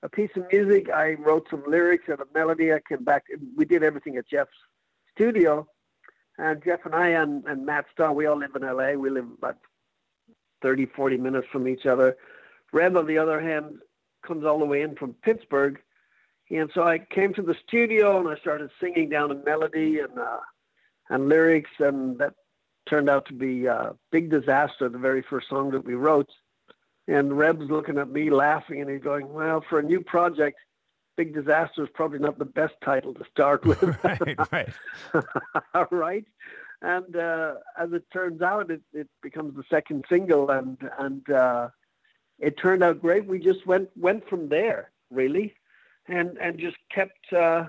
a 0.03 0.09
piece 0.09 0.31
of 0.37 0.45
music. 0.53 0.91
I 0.91 1.15
wrote 1.15 1.47
some 1.49 1.63
lyrics 1.67 2.05
and 2.09 2.19
a 2.21 2.27
melody. 2.35 2.73
I 2.73 2.81
came 2.89 3.05
back. 3.05 3.25
We 3.57 3.65
did 3.65 3.83
everything 3.83 4.17
at 4.17 4.29
Jeff's 4.29 4.51
studio. 5.15 5.67
And 6.39 6.63
Jeff 6.65 6.81
and 6.85 6.95
I 6.95 7.09
and, 7.09 7.45
and 7.45 7.65
Matt 7.65 7.87
Starr, 7.93 8.13
we 8.13 8.27
all 8.27 8.39
live 8.39 8.57
in 8.57 8.63
LA. 8.63 8.93
We 8.93 9.11
live 9.11 9.27
about 9.39 9.59
30, 10.63 10.87
40 10.87 11.19
minutes 11.19 11.47
from 11.53 11.69
each 11.69 11.87
other. 11.87 12.17
Reb, 12.73 12.97
on 12.97 13.07
the 13.07 13.19
other 13.19 13.41
hand, 13.41 13.79
comes 14.27 14.45
all 14.45 14.59
the 14.59 14.65
way 14.65 14.83
in 14.83 14.97
from 14.97 15.15
Pittsburgh. 15.23 15.79
And 16.51 16.71
so 16.75 16.83
I 16.83 16.99
came 16.99 17.33
to 17.35 17.43
the 17.43 17.57
studio 17.67 18.19
and 18.19 18.29
I 18.29 18.37
started 18.41 18.71
singing 18.81 19.09
down 19.09 19.31
a 19.31 19.35
melody 19.35 20.01
and 20.01 20.19
uh, 20.19 20.39
and 21.11 21.29
lyrics, 21.29 21.71
and 21.79 22.19
that 22.19 22.35
turned 22.89 23.09
out 23.09 23.27
to 23.27 23.33
be 23.33 23.69
uh, 23.69 23.91
Big 24.11 24.31
Disaster, 24.31 24.89
the 24.89 24.99
very 24.99 25.23
first 25.23 25.49
song 25.49 25.71
that 25.71 25.85
we 25.85 25.95
wrote. 25.95 26.31
And 27.09 27.37
Reb's 27.37 27.71
looking 27.71 27.99
at 27.99 28.09
me 28.09 28.31
laughing, 28.31 28.81
and 28.81 28.91
he's 28.91 29.03
going, 29.03 29.33
Well, 29.33 29.65
for 29.69 29.79
a 29.79 29.83
new 29.83 30.01
project, 30.01 30.59
Big 31.17 31.35
Disaster 31.35 31.83
is 31.83 31.91
probably 31.93 32.19
not 32.19 32.39
the 32.39 32.45
best 32.45 32.75
title 32.85 33.13
to 33.15 33.25
start 33.31 33.65
with. 33.65 33.83
right, 34.05 34.53
right. 34.53 34.69
All 35.75 35.87
right. 35.91 36.25
And 36.81 37.15
uh, 37.17 37.55
as 37.79 37.93
it 37.93 38.05
turns 38.13 38.43
out, 38.43 38.71
it, 38.71 38.83
it 38.93 39.09
becomes 39.23 39.55
the 39.55 39.63
second 39.71 40.05
single, 40.09 40.51
and 40.51 40.79
and 40.99 41.31
uh, 41.31 41.69
it 42.41 42.57
turned 42.57 42.83
out 42.83 43.01
great. 43.01 43.27
We 43.27 43.39
just 43.39 43.67
went 43.67 43.91
went 43.97 44.29
from 44.29 44.49
there, 44.49 44.91
really, 45.11 45.55
and 46.09 46.37
and 46.39 46.59
just 46.59 46.77
kept 46.91 47.33
uh, 47.33 47.67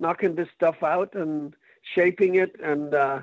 knocking 0.00 0.34
this 0.34 0.48
stuff 0.54 0.82
out 0.82 1.14
and 1.14 1.54
shaping 1.94 2.36
it. 2.36 2.56
And 2.62 2.94
uh, 2.94 3.22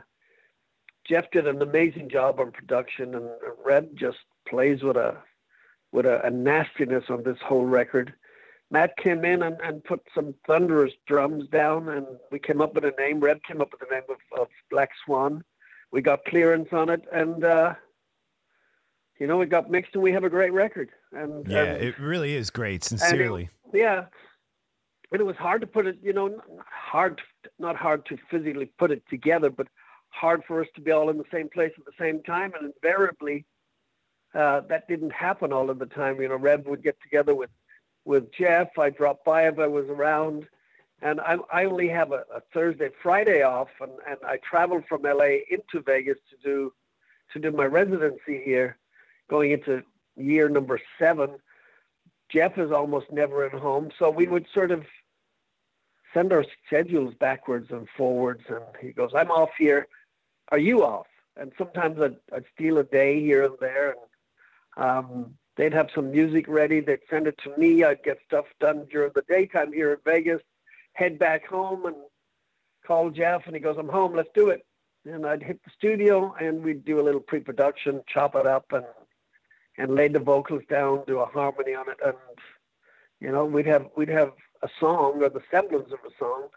Jeff 1.08 1.30
did 1.32 1.48
an 1.48 1.62
amazing 1.62 2.10
job 2.10 2.40
on 2.40 2.52
production, 2.52 3.16
and 3.16 3.30
Reb 3.66 3.96
just 3.96 4.20
plays 4.48 4.84
with 4.84 4.98
a 4.98 5.18
with 5.92 6.06
a, 6.06 6.26
a 6.26 6.30
nastiness 6.30 7.06
on 7.10 7.24
this 7.24 7.38
whole 7.46 7.66
record. 7.66 8.14
Matt 8.72 8.98
came 8.98 9.24
in 9.24 9.44
and, 9.44 9.58
and 9.62 9.84
put 9.84 10.02
some 10.16 10.34
thunderous 10.48 10.94
drums 11.06 11.48
down, 11.50 11.90
and 11.90 12.08
we 12.32 12.40
came 12.40 12.60
up 12.60 12.74
with 12.74 12.84
a 12.84 12.94
name. 12.98 13.20
Reb 13.20 13.44
came 13.44 13.62
up 13.62 13.72
with 13.72 13.88
the 13.88 13.94
name 13.94 14.04
of, 14.10 14.40
of 14.40 14.48
Black 14.72 14.90
Swan. 15.06 15.44
We 15.92 16.02
got 16.02 16.26
clearance 16.26 16.70
on 16.72 16.90
it, 16.90 17.04
and 17.14 17.44
uh, 17.44 17.76
you 19.20 19.28
know, 19.28 19.42
it 19.42 19.50
got 19.50 19.70
mixed, 19.70 19.94
and 19.94 20.02
we 20.02 20.12
have 20.12 20.24
a 20.24 20.30
great 20.30 20.54
record. 20.54 20.90
And 21.12 21.48
yeah, 21.48 21.64
and, 21.64 21.84
it 21.84 22.00
really 22.00 22.36
is 22.36 22.50
great. 22.50 22.84
Sincerely, 22.84 23.50
it, 23.72 23.78
yeah, 23.78 24.06
but 25.12 25.20
it 25.20 25.26
was 25.26 25.36
hard 25.36 25.62
to 25.62 25.68
put 25.68 25.88
it, 25.88 25.98
you 26.02 26.14
know, 26.14 26.42
hard, 26.66 27.22
not 27.60 27.76
hard 27.76 28.06
to 28.08 28.18
physically 28.30 28.66
put 28.78 28.92
it 28.92 29.04
together, 29.10 29.50
but 29.50 29.68
hard 30.10 30.44
for 30.48 30.62
us 30.62 30.68
to 30.76 30.82
be 30.82 30.92
all 30.92 31.10
in 31.10 31.18
the 31.18 31.26
same 31.32 31.50
place 31.50 31.72
at 31.78 31.86
the 31.86 31.92
same 32.00 32.22
time. 32.24 32.54
And 32.60 32.74
invariably, 32.74 33.46
uh, 34.34 34.62
that 34.62 34.88
didn't 34.88 35.12
happen 35.12 35.54
all 35.54 35.70
of 35.70 35.80
the 35.80 35.86
time. 35.86 36.22
You 36.22 36.30
know, 36.30 36.36
Reb 36.36 36.68
would 36.68 36.84
get 36.84 37.00
together 37.02 37.36
with, 37.36 37.50
with 38.06 38.32
Jeff. 38.32 38.78
I 38.78 38.90
drop 38.90 39.24
by 39.24 39.48
if 39.48 39.60
I 39.60 39.68
was 39.68 39.86
around. 39.86 40.48
And 41.02 41.20
I, 41.20 41.38
I 41.52 41.66
only 41.66 41.90
have 41.90 42.12
a, 42.12 42.24
a 42.34 42.42
Thursday, 42.54 42.90
Friday 43.02 43.44
off, 43.44 43.68
and, 43.82 43.92
and 44.08 44.18
I 44.26 44.38
travel 44.38 44.82
from 44.88 45.02
LA 45.04 45.40
into 45.50 45.82
Vegas 45.86 46.18
to 46.30 46.38
do 46.44 46.74
to 47.34 47.40
do 47.40 47.52
my 47.52 47.66
residency 47.66 48.42
here, 48.44 48.78
going 49.28 49.52
into 49.52 49.84
year 50.16 50.48
number 50.48 50.80
seven. 51.00 51.32
Jeff 52.34 52.58
is 52.58 52.72
almost 52.72 53.12
never 53.12 53.46
at 53.46 53.54
home, 53.54 53.92
so 54.00 54.10
we 54.10 54.28
would 54.28 54.48
sort 54.54 54.72
of 54.72 54.86
send 56.14 56.34
our 56.34 56.46
schedules 56.66 57.14
backwards 57.20 57.70
and 57.70 57.88
forwards. 57.96 58.44
And 58.50 58.64
he 58.82 58.92
goes, 58.92 59.12
I'm 59.16 59.32
off 59.32 59.52
here. 59.58 59.88
Are 60.52 60.58
you 60.58 60.84
off? 60.84 61.08
and 61.38 61.52
sometimes 61.58 62.00
I'd, 62.00 62.16
I'd 62.34 62.46
steal 62.54 62.78
a 62.78 62.84
day 62.84 63.20
here 63.20 63.44
and 63.44 63.56
there, 63.60 63.96
and 64.78 64.86
um, 64.86 65.34
they'd 65.56 65.74
have 65.74 65.90
some 65.94 66.12
music 66.12 66.46
ready. 66.48 66.80
They'd 66.80 67.00
send 67.10 67.28
it 67.28 67.40
to 67.44 67.58
me. 67.58 67.84
I'd 67.84 68.04
get 68.04 68.20
stuff 68.26 68.46
done 68.60 68.86
during 68.92 69.12
the 69.16 69.24
daytime 69.28 69.74
here 69.74 69.94
in 69.94 70.00
Vegas. 70.06 70.42
Head 70.94 71.18
back 71.18 71.48
home 71.48 71.86
and 71.86 71.96
call 72.86 73.10
Jeff, 73.10 73.44
and 73.46 73.56
he 73.56 73.62
goes, 73.62 73.78
"I'm 73.78 73.90
home. 73.90 74.16
Let's 74.16 74.30
do 74.36 74.50
it." 74.50 74.66
And 75.06 75.26
I'd 75.26 75.44
hit 75.44 75.60
the 75.64 75.72
studio, 75.76 76.36
and 76.40 76.64
we'd 76.64 76.86
do 76.86 77.00
a 77.00 77.04
little 77.04 77.20
pre-production, 77.20 78.04
chop 78.08 78.36
it 78.36 78.46
up, 78.46 78.72
and 78.72 78.86
and 79.78 79.96
lay 79.96 80.08
the 80.08 80.20
vocals 80.20 80.64
down, 80.70 81.04
do 81.08 81.20
a 81.20 81.26
harmony 81.26 81.74
on 81.74 81.90
it, 81.90 81.98
and 82.06 82.16
you 83.20 83.32
know, 83.32 83.46
we'd 83.46 83.66
have 83.66 83.88
we'd 83.96 84.10
have 84.10 84.34
a 84.62 84.70
song 84.80 85.22
or 85.22 85.30
the 85.30 85.42
semblance 85.52 85.92
of 85.92 86.00
a 86.06 86.14
song, 86.20 86.48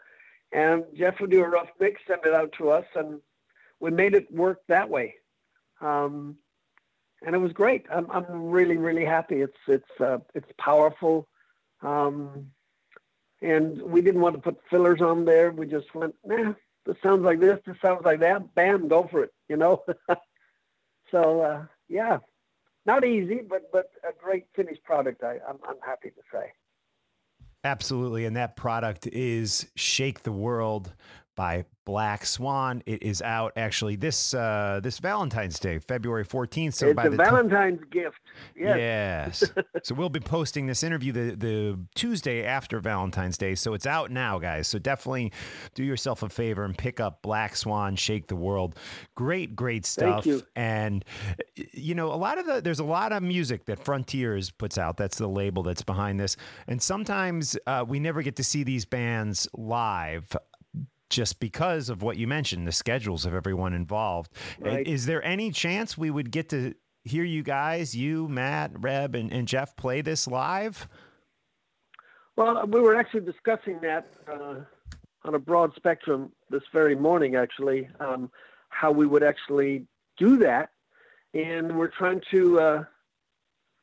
and 0.53 0.85
Jeff 0.97 1.21
would 1.21 1.31
do 1.31 1.43
a 1.43 1.49
rough 1.49 1.69
mix, 1.81 2.01
send 2.07 2.21
it 2.25 2.35
out 2.35 2.53
to 2.59 2.71
us, 2.71 2.85
and 2.95 3.21
we 3.81 3.91
made 3.91 4.15
it 4.15 4.31
work 4.33 4.61
that 4.69 4.89
way. 4.89 5.15
Um, 5.81 6.37
and 7.25 7.35
it 7.35 7.39
was 7.39 7.53
great. 7.53 7.87
I'm, 7.93 8.11
I'm 8.11 8.51
really, 8.51 8.77
really 8.77 9.05
happy. 9.05 9.41
It's, 9.41 9.57
it's, 9.67 10.01
uh, 10.01 10.19
it's 10.35 10.51
powerful. 10.59 11.27
Um, 11.83 12.49
and 13.43 13.81
we 13.83 14.01
didn't 14.01 14.21
want 14.21 14.35
to 14.37 14.43
put 14.43 14.61
fillers 14.71 15.01
on 15.01 15.25
there. 15.25 15.51
We 15.51 15.67
just 15.67 15.95
went, 15.95 16.15
nah, 16.25 16.55
this 16.85 16.97
sounds 17.03 17.23
like 17.25 17.41
this, 17.41 17.59
this 17.67 17.77
sounds 17.83 18.05
like 18.05 18.21
that. 18.21 18.55
Bam, 18.55 18.89
go 18.89 19.09
for 19.11 19.25
it, 19.25 19.33
you 19.49 19.57
know? 19.57 19.83
so, 21.11 21.41
uh, 21.41 21.65
yeah, 21.89 22.19
not 22.87 23.05
easy, 23.05 23.41
but, 23.49 23.71
but 23.73 23.91
a 24.09 24.13
great 24.23 24.47
finished 24.55 24.83
product. 24.85 25.23
I, 25.23 25.39
I'm, 25.49 25.59
I'm 25.69 25.81
happy 25.85 26.11
to 26.11 26.23
say. 26.33 26.53
Absolutely. 27.65 28.25
And 28.25 28.37
that 28.37 28.57
product 28.57 29.07
is 29.09 29.67
Shake 29.75 30.23
the 30.23 30.33
World 30.33 30.95
by 31.37 31.67
Black 31.85 32.27
Swan. 32.27 32.83
It 32.85 33.03
is 33.03 33.23
out 33.23 33.53
actually 33.57 33.95
this 33.95 34.35
uh, 34.35 34.81
this 34.83 34.99
Valentine's 34.99 35.61
Day, 35.61 35.79
February 35.79 36.25
14th. 36.25 36.75
So 36.75 36.89
it's 36.89 36.97
by 36.97 37.05
a 37.05 37.11
the 37.11 37.17
Valentine's 37.17 37.81
gift. 37.91 38.19
Yes. 38.57 39.41
Yes. 39.41 39.65
so 39.85 39.95
we'll 39.95 40.09
be 40.09 40.19
posting 40.19 40.67
this 40.67 40.83
interview 40.83 41.13
the, 41.13 41.37
the 41.37 41.79
Tuesday 41.95 42.45
after 42.45 42.81
Valentine's 42.81 43.39
Day. 43.39 43.55
So 43.55 43.73
it's 43.75 43.87
out 43.87 44.11
now, 44.11 44.39
guys. 44.41 44.67
So 44.67 44.81
definitely 44.81 45.33
do 45.75 45.85
yourself 45.85 46.25
a 46.25 46.29
favor 46.29 46.65
and 46.65 46.77
pick 46.77 46.99
up 46.99 47.23
Black 47.23 47.55
Swan, 47.55 47.95
Shake 47.95 48.27
the 48.27 48.37
World. 48.37 48.77
Great, 49.15 49.55
great 49.55 49.87
stuff. 49.87 50.27
you. 50.27 50.43
And 50.57 51.05
you 51.55 51.95
know, 51.95 52.13
a 52.13 52.17
lot 52.17 52.39
of 52.39 52.47
the 52.47 52.61
there's 52.61 52.81
a 52.81 52.85
lot 52.85 53.13
of 53.13 53.23
music 53.23 53.67
that 53.67 53.85
Frontiers 53.85 54.51
puts 54.51 54.77
out. 54.77 54.97
That's 54.97 55.19
the 55.19 55.29
label 55.29 55.63
that's 55.63 55.83
behind 55.83 56.19
this. 56.19 56.37
And 56.67 56.83
sometimes 56.83 57.57
uh, 57.67 57.85
we 57.87 58.01
never 58.01 58.23
get 58.23 58.35
to 58.37 58.45
see 58.45 58.65
these 58.65 58.85
bands 58.85 59.47
live 59.55 60.37
just 61.09 61.41
because 61.41 61.89
of 61.89 62.03
what 62.03 62.17
you 62.17 62.27
mentioned, 62.27 62.67
the 62.67 62.73
schedules 62.73 63.25
of 63.25 63.35
everyone 63.35 63.73
involved. 63.73 64.33
Right. 64.59 64.87
Is 64.87 65.07
there 65.07 65.23
any 65.25 65.51
chance 65.51 65.97
we 65.97 66.11
would 66.11 66.31
get 66.31 66.49
to 66.51 66.75
hear 67.05 67.25
you 67.25 67.43
guys, 67.43 67.95
you, 67.95 68.29
Matt, 68.29 68.73
Reb, 68.75 69.15
and, 69.15 69.33
and 69.33 69.47
Jeff 69.47 69.77
play 69.77 70.01
this 70.01 70.27
live? 70.27 70.89
Well, 72.37 72.67
we 72.67 72.81
were 72.81 72.97
actually 72.97 73.21
discussing 73.21 73.81
that 73.81 74.09
uh, 74.31 74.57
on 75.25 75.35
a 75.35 75.39
broad 75.39 75.75
spectrum 75.75 76.33
this 76.51 76.63
very 76.73 76.95
morning, 76.95 77.37
actually, 77.37 77.89
um, 78.01 78.31
how 78.69 78.91
we 78.93 79.07
would 79.07 79.23
actually 79.23 79.87
do 80.19 80.37
that. 80.39 80.71
And 81.33 81.79
we're 81.79 81.89
trying 81.89 82.21
to 82.31 82.61
uh, 82.61 82.85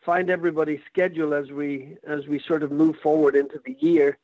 find 0.06 0.30
everybody's 0.30 0.82
schedule 0.92 1.34
as 1.34 1.52
we 1.52 1.98
as 2.08 2.28
we 2.28 2.40
sort 2.48 2.64
of 2.64 2.72
move 2.72 2.96
forward 3.02 3.36
into 3.36 3.60
the 3.66 3.76
year. 3.80 4.18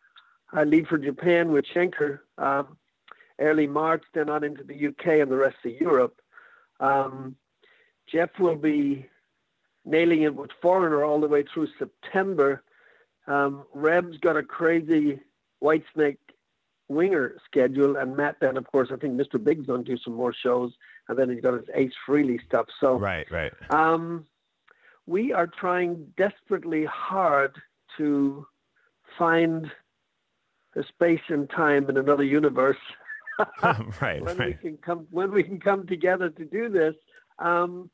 I 0.51 0.63
leave 0.63 0.87
for 0.87 0.97
Japan 0.97 1.51
with 1.51 1.65
Schenker 1.65 2.19
um, 2.37 2.77
early 3.39 3.67
March, 3.67 4.03
then 4.13 4.29
on 4.29 4.43
into 4.43 4.63
the 4.63 4.87
UK 4.87 5.19
and 5.21 5.31
the 5.31 5.37
rest 5.37 5.57
of 5.65 5.71
Europe. 5.71 6.21
Um, 6.79 7.35
Jeff 8.11 8.29
will 8.39 8.55
be 8.55 9.07
nailing 9.85 10.23
it 10.23 10.35
with 10.35 10.51
Foreigner 10.61 11.03
all 11.03 11.19
the 11.19 11.27
way 11.27 11.43
through 11.43 11.67
September. 11.77 12.63
Um, 13.27 13.63
Reb's 13.73 14.17
got 14.17 14.37
a 14.37 14.43
crazy 14.43 15.19
Whitesnake 15.63 16.17
Winger 16.87 17.35
schedule, 17.45 17.97
and 17.97 18.17
Matt 18.17 18.37
then, 18.41 18.57
of 18.57 18.65
course, 18.71 18.89
I 18.91 18.95
think 18.95 19.19
Mr. 19.19 19.41
Big's 19.41 19.67
going 19.67 19.83
to 19.85 19.91
do 19.95 20.01
some 20.03 20.13
more 20.13 20.33
shows, 20.33 20.73
and 21.07 21.17
then 21.17 21.29
he's 21.29 21.41
got 21.41 21.53
his 21.53 21.69
Ace 21.75 21.93
Frehley 22.07 22.43
stuff. 22.45 22.65
So 22.79 22.97
Right, 22.97 23.29
right. 23.29 23.53
um, 23.69 24.25
we 25.05 25.31
are 25.31 25.47
trying 25.47 26.11
desperately 26.17 26.85
hard 26.85 27.55
to 27.97 28.47
find 29.17 29.71
the 30.73 30.83
space 30.83 31.21
and 31.29 31.49
time 31.49 31.89
in 31.89 31.97
another 31.97 32.23
universe 32.23 32.77
right, 34.01 34.23
when 34.23 34.37
we 34.37 34.53
can 34.53 34.77
come 34.77 35.07
when 35.11 35.31
we 35.31 35.43
can 35.43 35.59
come 35.59 35.87
together 35.87 36.29
to 36.29 36.45
do 36.45 36.69
this. 36.69 36.95
Um, 37.39 37.89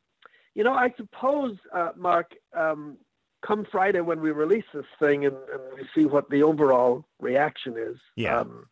you 0.53 0.63
know, 0.63 0.73
I 0.73 0.93
suppose, 0.95 1.58
uh, 1.73 1.91
Mark, 1.97 2.31
um, 2.55 2.97
come 3.45 3.65
Friday 3.69 4.01
when 4.01 4.21
we 4.21 4.31
release 4.31 4.63
this 4.73 4.86
thing 4.99 5.25
and, 5.25 5.36
and 5.51 5.62
we 5.75 5.86
see 5.93 6.05
what 6.05 6.29
the 6.29 6.43
overall 6.43 7.05
reaction 7.19 7.75
is. 7.77 7.97
Yeah. 8.15 8.39
Um, 8.39 8.65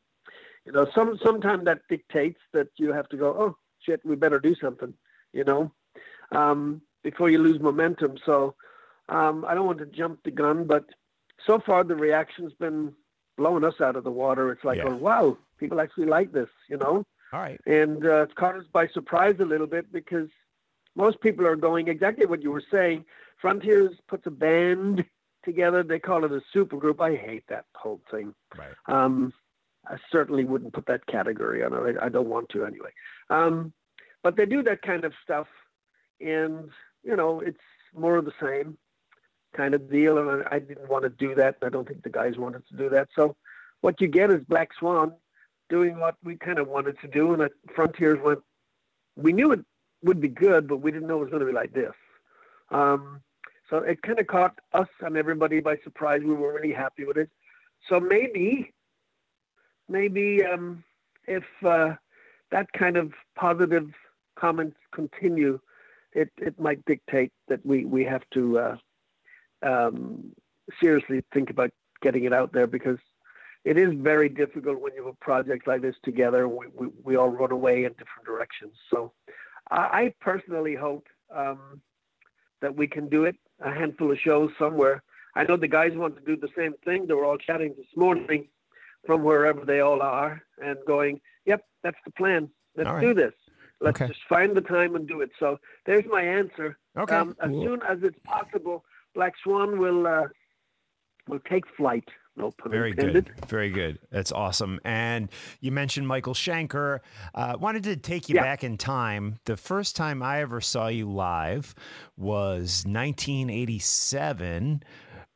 you 0.65 0.71
know, 0.71 0.87
some 0.95 1.19
sometime 1.23 1.65
that 1.65 1.81
dictates 1.89 2.39
that 2.53 2.69
you 2.77 2.93
have 2.93 3.09
to 3.09 3.17
go. 3.17 3.27
Oh 3.37 3.57
shit, 3.81 3.99
we 4.05 4.15
better 4.15 4.39
do 4.39 4.55
something. 4.55 4.93
You 5.33 5.43
know, 5.43 5.71
um, 6.31 6.81
before 7.03 7.29
you 7.29 7.39
lose 7.39 7.59
momentum. 7.59 8.17
So 8.25 8.55
um, 9.09 9.45
I 9.47 9.53
don't 9.53 9.65
want 9.65 9.79
to 9.79 9.85
jump 9.85 10.23
the 10.23 10.31
gun, 10.31 10.65
but 10.65 10.85
so 11.45 11.59
far 11.59 11.83
the 11.83 11.95
reaction's 11.95 12.53
been 12.53 12.93
blowing 13.37 13.63
us 13.63 13.81
out 13.81 13.95
of 13.95 14.03
the 14.03 14.11
water. 14.11 14.51
It's 14.51 14.63
like, 14.63 14.77
Yeah. 14.77 14.85
oh 14.87 14.95
wow, 14.95 15.37
people 15.63 15.79
actually 15.81 16.07
like 16.17 16.31
this. 16.31 16.49
You 16.69 16.77
know 16.77 16.95
All 17.31 17.39
right. 17.47 17.59
and 17.65 18.05
uh, 18.05 18.23
it's 18.23 18.33
caught 18.33 18.55
us 18.55 18.65
by 18.71 18.87
surprise 18.87 19.35
a 19.39 19.45
little 19.45 19.67
bit 19.75 19.91
because 19.91 20.29
most 20.95 21.19
people 21.21 21.47
are 21.47 21.55
going 21.55 21.87
exactly 21.87 22.25
what 22.25 22.41
you 22.43 22.51
were 22.51 22.63
saying. 22.71 23.05
Frontiers 23.41 23.93
puts 24.07 24.25
a 24.27 24.31
band 24.31 25.03
together. 25.43 25.83
They 25.83 25.99
call 25.99 26.23
it 26.25 26.31
a 26.31 26.41
supergroup. 26.55 26.99
I 27.01 27.15
hate 27.15 27.45
that 27.47 27.65
whole 27.75 28.01
thing. 28.11 28.33
Right. 28.57 28.75
Um, 28.87 29.33
I 29.87 29.97
certainly 30.11 30.45
wouldn't 30.45 30.73
put 30.73 30.85
that 30.87 31.05
category 31.07 31.63
on 31.63 31.73
it. 31.73 31.97
I, 31.99 32.05
I 32.05 32.09
don't 32.09 32.29
want 32.29 32.49
to 32.49 32.65
anyway. 32.65 32.91
Um, 33.29 33.73
but 34.21 34.37
they 34.37 34.45
do 34.45 34.63
that 34.63 34.81
kind 34.81 35.03
of 35.03 35.13
stuff, 35.23 35.47
and 36.21 36.69
you 37.03 37.15
know, 37.15 37.41
it's 37.41 37.65
more 37.93 38.15
of 38.17 38.25
the 38.25 38.33
same 38.41 38.77
kind 39.55 39.73
of 39.73 39.89
deal. 39.91 40.17
And 40.17 40.43
I, 40.43 40.55
I 40.55 40.59
didn't 40.59 40.89
want 40.89 41.03
to 41.03 41.09
do 41.09 41.35
that. 41.35 41.57
I 41.61 41.69
don't 41.69 41.87
think 41.87 42.03
the 42.03 42.09
guys 42.09 42.37
wanted 42.37 42.63
to 42.69 42.77
do 42.77 42.89
that. 42.89 43.09
So 43.15 43.35
what 43.81 43.99
you 43.99 44.07
get 44.07 44.31
is 44.31 44.41
Black 44.47 44.69
Swan 44.79 45.13
doing 45.69 45.99
what 45.99 46.15
we 46.23 46.35
kind 46.35 46.59
of 46.59 46.67
wanted 46.67 46.99
to 47.01 47.07
do, 47.07 47.33
and 47.33 47.41
at 47.41 47.51
Frontiers 47.75 48.19
went. 48.23 48.39
We 49.15 49.31
knew 49.31 49.51
it 49.51 49.63
would 50.03 50.19
be 50.19 50.27
good, 50.27 50.67
but 50.67 50.77
we 50.77 50.91
didn't 50.91 51.07
know 51.07 51.17
it 51.17 51.21
was 51.21 51.29
going 51.29 51.41
to 51.41 51.45
be 51.45 51.53
like 51.53 51.73
this. 51.73 51.93
Um, 52.71 53.21
so 53.69 53.77
it 53.77 54.01
kind 54.01 54.19
of 54.19 54.27
caught 54.27 54.59
us 54.73 54.87
and 55.01 55.17
everybody 55.17 55.59
by 55.59 55.77
surprise. 55.83 56.21
We 56.23 56.33
were 56.33 56.53
really 56.53 56.73
happy 56.73 57.05
with 57.05 57.17
it. 57.17 57.29
So 57.89 57.99
maybe, 57.99 58.73
maybe 59.87 60.43
um, 60.43 60.83
if 61.27 61.43
uh, 61.65 61.95
that 62.51 62.71
kind 62.73 62.97
of 62.97 63.13
positive 63.35 63.89
comments 64.37 64.77
continue, 64.93 65.59
it, 66.13 66.29
it 66.37 66.59
might 66.59 66.83
dictate 66.85 67.31
that 67.47 67.65
we, 67.65 67.85
we 67.85 68.03
have 68.03 68.23
to 68.33 68.59
uh, 68.59 68.75
um, 69.63 70.31
seriously 70.79 71.23
think 71.33 71.49
about 71.49 71.71
getting 72.01 72.25
it 72.25 72.33
out 72.33 72.53
there 72.53 72.67
because 72.67 72.99
it 73.65 73.77
is 73.77 73.93
very 73.95 74.29
difficult 74.29 74.79
when 74.81 74.93
you 74.93 75.05
have 75.05 75.13
a 75.13 75.25
project 75.25 75.67
like 75.67 75.81
this 75.81 75.95
together. 76.03 76.47
We, 76.47 76.67
we, 76.75 76.87
we 77.03 77.15
all 77.15 77.29
run 77.29 77.51
away 77.51 77.85
in 77.85 77.91
different 77.93 78.25
directions. 78.25 78.73
So 78.89 79.13
I, 79.71 79.77
I 79.77 80.13
personally 80.19 80.75
hope 80.75 81.07
um, 81.33 81.81
that 82.61 82.75
we 82.75 82.87
can 82.87 83.09
do 83.09 83.25
it, 83.25 83.35
a 83.61 83.71
handful 83.71 84.11
of 84.11 84.19
shows 84.19 84.51
somewhere. 84.59 85.03
I 85.35 85.43
know 85.43 85.57
the 85.57 85.67
guys 85.67 85.93
want 85.95 86.15
to 86.15 86.21
do 86.21 86.35
the 86.35 86.49
same 86.55 86.73
thing. 86.85 87.07
They 87.07 87.13
were 87.13 87.25
all 87.25 87.37
chatting 87.37 87.73
this 87.77 87.87
morning 87.95 88.47
from 89.05 89.23
wherever 89.23 89.65
they 89.65 89.79
all 89.79 90.01
are 90.01 90.41
and 90.61 90.77
going, 90.85 91.19
yep, 91.45 91.65
that's 91.83 91.97
the 92.05 92.11
plan. 92.11 92.49
Let's 92.75 92.89
right. 92.89 93.01
do 93.01 93.13
this. 93.13 93.33
Let's 93.81 93.99
Okay. 93.99 94.07
just 94.13 94.23
find 94.29 94.55
the 94.55 94.61
time 94.61 94.95
and 94.95 95.07
do 95.07 95.21
it. 95.21 95.31
So 95.39 95.59
there's 95.85 96.05
my 96.05 96.21
answer. 96.21 96.77
Okay. 96.97 97.15
Um, 97.15 97.35
as 97.41 97.49
Cool. 97.49 97.63
soon 97.63 97.81
as 97.83 97.99
it's 98.03 98.19
possible, 98.23 98.85
Black 99.13 99.33
Swan 99.43 99.77
will 99.77 100.07
uh, 100.07 100.27
will 101.27 101.39
take 101.49 101.65
flight. 101.75 102.07
No 102.35 102.49
pun 102.51 102.71
Very 102.71 102.89
intended. 102.91 103.25
good. 103.35 103.45
Very 103.47 103.69
good. 103.69 103.99
That's 104.09 104.31
awesome. 104.31 104.79
And 104.83 105.29
you 105.61 105.71
mentioned 105.71 106.07
Michael 106.07 106.33
Schenker. 106.33 106.99
Uh, 107.35 107.55
wanted 107.59 107.83
to 107.83 107.95
take 107.95 108.27
you 108.27 108.35
Yeah. 108.35 108.41
back 108.41 108.63
in 108.63 108.77
time. 108.77 109.37
The 109.45 109.55
first 109.55 109.95
time 109.95 110.23
I 110.23 110.41
ever 110.41 110.59
saw 110.59 110.87
you 110.87 111.07
live 111.09 111.75
was 112.17 112.85
1987. 112.87 114.83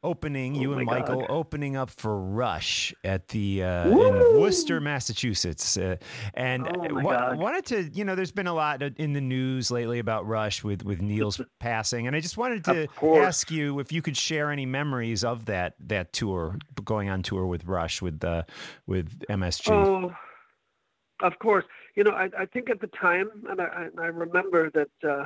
Opening 0.04 0.54
you 0.54 0.74
Oh 0.74 0.78
and 0.78 0.86
Michael 0.86 1.22
God. 1.22 1.30
opening 1.32 1.76
up 1.76 1.90
for 1.90 2.20
Rush 2.22 2.94
at 3.04 3.30
the 3.30 3.64
uh, 3.64 3.90
in 3.90 4.40
Worcester, 4.40 4.80
Massachusetts, 4.80 5.76
uh, 5.76 5.96
and 6.36 6.68
Oh 6.68 7.02
wa- 7.02 7.34
wanted 7.36 7.66
to 7.66 7.90
you 7.92 8.06
know 8.06 8.14
there's 8.14 8.32
been 8.32 8.46
a 8.46 8.54
lot 8.54 8.84
in 8.84 9.14
the 9.14 9.22
news 9.22 9.72
lately 9.72 9.98
about 9.98 10.28
Rush 10.28 10.64
with 10.64 10.84
with 10.84 11.02
Neil's 11.02 11.42
passing, 11.60 12.06
and 12.06 12.16
I 12.16 12.20
just 12.20 12.38
wanted 12.38 12.64
to 12.66 12.88
ask 13.02 13.50
you 13.50 13.80
if 13.80 13.92
you 13.92 14.04
could 14.04 14.16
share 14.16 14.52
any 14.52 14.68
memories 14.68 15.24
of 15.24 15.46
that 15.46 15.74
that 15.80 16.14
tour, 16.14 16.58
going 16.86 17.10
on 17.10 17.24
tour 17.24 17.48
with 17.48 17.66
Rush 17.66 18.00
with 18.00 18.24
uh, 18.24 18.44
with 18.86 19.20
MSG. 19.30 19.72
Oh, 19.72 20.14
of 21.22 21.40
course. 21.40 21.66
You 21.96 22.04
know, 22.04 22.12
I, 22.12 22.30
I 22.38 22.46
think 22.46 22.70
at 22.70 22.80
the 22.80 22.88
time, 23.02 23.30
and 23.50 23.60
I, 23.60 23.88
I 23.98 24.06
remember 24.06 24.70
that 24.70 25.10
uh, 25.10 25.26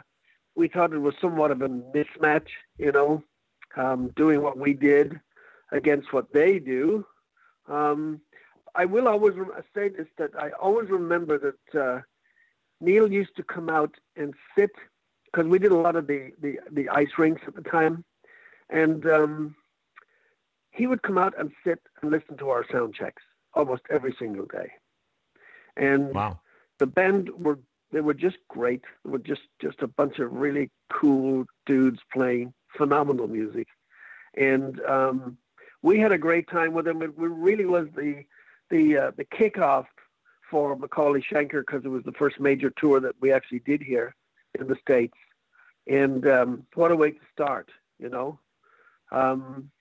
we 0.56 0.70
thought 0.70 0.94
it 0.94 1.00
was 1.00 1.14
somewhat 1.20 1.52
of 1.52 1.62
a 1.62 1.68
mismatch. 1.68 2.48
You 2.78 2.94
know, 2.94 3.24
um, 3.78 4.10
doing 4.16 4.42
what 4.42 4.58
we 4.58 4.74
did 4.74 5.20
against 5.72 6.14
what 6.14 6.32
they 6.34 6.60
do. 6.60 7.06
Um, 7.68 8.22
I 8.76 8.86
will 8.86 9.08
always 9.08 9.34
say 9.76 9.90
this 9.90 10.08
that 10.18 10.32
I 10.38 10.52
always 10.52 10.90
remember 10.90 11.38
that 11.38 11.80
uh, 11.80 12.02
Neil 12.80 13.12
used 13.12 13.36
to 13.36 13.44
come 13.44 13.70
out 13.70 13.96
and 14.16 14.34
sit 14.58 14.72
because 15.26 15.48
we 15.48 15.60
did 15.60 15.72
a 15.72 15.78
lot 15.78 15.96
of 15.96 16.08
the, 16.08 16.32
the, 16.42 16.60
the 16.72 16.90
ice 16.90 17.12
rinks 17.18 17.42
at 17.48 17.56
the 17.56 17.62
time, 17.62 18.04
and 18.70 19.06
um, 19.06 19.56
he 20.72 20.88
would 20.88 21.04
come 21.04 21.18
out 21.18 21.34
and 21.38 21.52
sit 21.66 21.80
and 22.02 22.12
listen 22.12 22.38
to 22.38 22.50
our 22.50 22.66
sound 22.72 22.94
checks 22.94 23.24
almost 23.54 23.84
every 23.90 24.16
single 24.18 24.46
day. 24.46 24.72
And 25.78 26.14
wow. 26.14 26.40
the 26.80 26.88
band 26.88 27.30
were 27.38 27.60
they 27.92 28.02
were 28.02 28.14
just 28.14 28.38
great. 28.48 28.84
They 29.04 29.12
were 29.12 29.20
just 29.20 29.42
just 29.62 29.82
a 29.82 29.88
bunch 29.88 30.20
of 30.20 30.32
really 30.32 30.70
cool 30.92 31.46
dudes 31.66 32.00
playing 32.12 32.54
phenomenal 32.78 33.28
music, 33.28 33.68
and 34.36 34.80
um, 34.82 35.38
we 35.82 36.00
had 36.00 36.12
a 36.12 36.18
great 36.18 36.48
time 36.50 36.74
with 36.74 36.86
them. 36.86 37.02
It 37.02 37.12
really 37.16 37.66
was 37.66 37.88
the 37.96 38.24
the 38.70 38.98
uh, 38.98 39.12
the 39.18 39.26
kickoff 39.26 39.86
for 40.50 40.76
McAuley 40.78 41.24
Schenker 41.24 41.62
because 41.62 41.86
it 41.86 41.90
was 41.90 42.04
the 42.04 42.12
first 42.12 42.40
major 42.40 42.72
tour 42.72 43.00
that 43.00 43.16
we 43.22 43.32
actually 43.32 43.60
did 43.60 43.82
here 43.82 44.16
in 44.60 44.68
the 44.68 44.76
states, 44.76 45.18
and 45.88 46.28
um, 46.28 46.66
what 46.76 46.92
a 46.92 46.96
way 46.96 47.12
to 47.12 47.20
start, 47.32 47.70
you 48.00 48.10
know. 48.10 48.40
Um, 49.12 49.72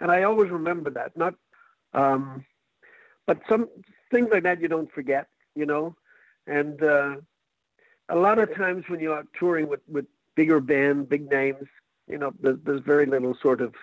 and 0.00 0.10
I 0.10 0.24
always 0.24 0.50
remember 0.50 0.90
that. 0.90 1.16
Not, 1.16 1.34
um, 1.94 2.44
but 3.26 3.40
some 3.48 3.68
things 4.10 4.28
like 4.30 4.44
that 4.44 4.60
you 4.60 4.68
don't 4.68 4.90
forget, 4.92 5.28
you 5.54 5.66
know. 5.66 5.96
And 6.48 6.82
uh, 6.82 7.16
a 8.08 8.16
lot 8.16 8.38
of 8.38 8.54
times 8.54 8.84
when 8.88 9.00
you're 9.00 9.16
out 9.16 9.28
touring 9.38 9.68
with 9.68 9.80
with 9.88 10.06
bigger 10.34 10.60
band, 10.60 11.08
big 11.08 11.30
names, 11.30 11.66
you 12.08 12.18
know, 12.18 12.32
there's, 12.40 12.58
there's 12.64 12.80
very 12.80 13.06
little 13.06 13.36
sort 13.40 13.60
of 13.60 13.74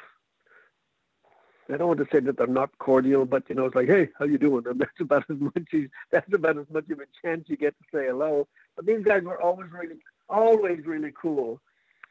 I 1.71 1.77
don't 1.77 1.87
want 1.87 1.99
to 1.99 2.07
say 2.11 2.19
that 2.19 2.37
they're 2.37 2.47
not 2.47 2.77
cordial, 2.77 3.25
but 3.25 3.43
you 3.49 3.55
know, 3.55 3.65
it's 3.65 3.75
like, 3.75 3.87
hey, 3.87 4.09
how 4.19 4.25
you 4.25 4.37
doing? 4.37 4.65
And 4.67 4.79
that's 4.79 4.99
about 4.99 5.25
as 5.29 5.39
much 5.39 5.67
as 5.73 5.81
that's 6.11 6.33
about 6.33 6.57
as 6.57 6.69
much 6.71 6.89
of 6.89 6.99
a 6.99 7.05
chance 7.21 7.45
you 7.47 7.57
get 7.57 7.75
to 7.77 7.97
say 7.97 8.05
hello. 8.07 8.47
But 8.75 8.85
these 8.85 9.03
guys 9.03 9.23
were 9.23 9.41
always 9.41 9.71
really, 9.71 9.97
always 10.29 10.85
really 10.85 11.13
cool, 11.19 11.59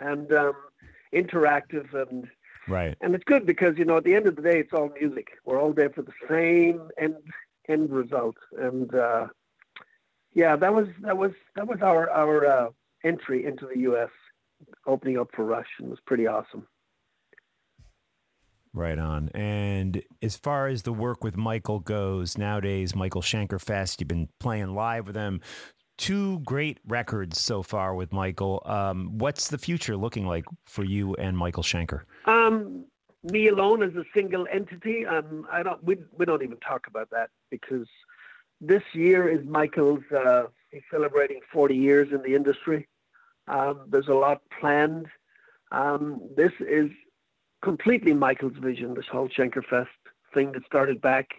and 0.01 0.33
um, 0.33 0.55
interactive, 1.13 1.93
and 1.95 2.29
right. 2.67 2.97
And 3.01 3.15
it's 3.15 3.25
good 3.25 3.47
because 3.47 3.79
you 3.79 3.85
know, 3.85 3.99
at 3.99 4.05
the 4.05 4.15
end 4.15 4.27
of 4.27 4.37
the 4.37 4.43
day, 4.43 4.61
it's 4.61 4.73
all 4.73 4.91
music. 4.99 5.39
We're 5.45 5.61
all 5.61 5.73
there 5.73 5.91
for 5.91 6.03
the 6.03 6.13
same 6.29 6.89
end 6.99 7.17
end 7.69 7.91
result, 7.91 8.37
and 8.59 8.93
uh, 8.95 9.29
yeah, 10.35 10.57
that 10.57 10.75
was 10.75 10.89
that 11.03 11.17
was 11.17 11.33
that 11.55 11.67
was 11.67 11.79
our 11.81 12.11
our 12.11 12.47
uh, 12.47 12.69
entry 13.05 13.47
into 13.47 13.67
the 13.73 13.81
U.S. 13.81 14.11
opening 14.87 15.19
up 15.19 15.29
for 15.35 15.45
Rush, 15.45 15.69
and 15.79 15.89
it 15.89 15.91
was 15.91 16.01
pretty 16.07 16.27
awesome. 16.27 16.67
Right 18.73 18.99
on. 18.99 19.29
And 19.29 20.03
as 20.21 20.37
far 20.37 20.67
as 20.67 20.83
the 20.83 20.93
work 20.93 21.23
with 21.23 21.37
Michael 21.37 21.79
goes, 21.79 22.37
nowadays, 22.37 22.97
Michael 22.97 23.23
Schenker 23.23 23.61
Fest, 23.61 24.01
you've 24.01 24.09
been 24.09 24.29
playing 24.41 24.75
live 24.75 25.07
with 25.07 25.15
him. 25.15 25.41
Two 25.97 26.41
great 26.41 26.81
records 26.85 27.41
so 27.41 27.63
far 27.63 27.95
with 27.95 28.13
Michael. 28.13 28.61
Um, 28.67 29.17
what's 29.19 29.47
the 29.47 29.59
future 29.59 29.97
looking 29.97 30.27
like 30.27 30.45
for 30.67 30.83
you 30.83 31.15
and 31.15 31.39
Michael 31.39 31.63
Schenker? 31.63 32.01
Um, 32.27 32.87
me 33.23 33.47
alone 33.47 33.85
as 33.85 33.95
a 33.95 34.03
single 34.13 34.45
entity. 34.53 35.07
Um, 35.07 35.47
I 35.53 35.63
don't. 35.63 35.83
We 35.85 35.99
we 36.19 36.25
don't 36.27 36.43
even 36.43 36.59
talk 36.59 36.89
about 36.89 37.11
that 37.11 37.31
because 37.53 37.87
this 38.67 38.83
year 38.93 39.29
is 39.29 39.45
Michael's. 39.47 40.05
Uh, 40.11 40.45
he's 40.71 40.83
celebrating 40.91 41.41
40 41.53 41.77
years 41.77 42.09
in 42.13 42.23
the 42.23 42.35
industry. 42.35 42.89
Um, 43.47 43.87
there's 43.89 44.09
a 44.09 44.15
lot 44.15 44.41
planned. 44.59 45.07
Um, 45.71 46.21
this 46.37 46.53
is 46.61 46.91
completely 47.63 48.15
Michael's 48.15 48.57
vision, 48.57 48.95
this 48.95 49.07
whole 49.11 49.29
Schenkerfest 49.29 49.89
thing 50.33 50.53
that 50.53 50.65
started 50.67 51.01
back 51.01 51.31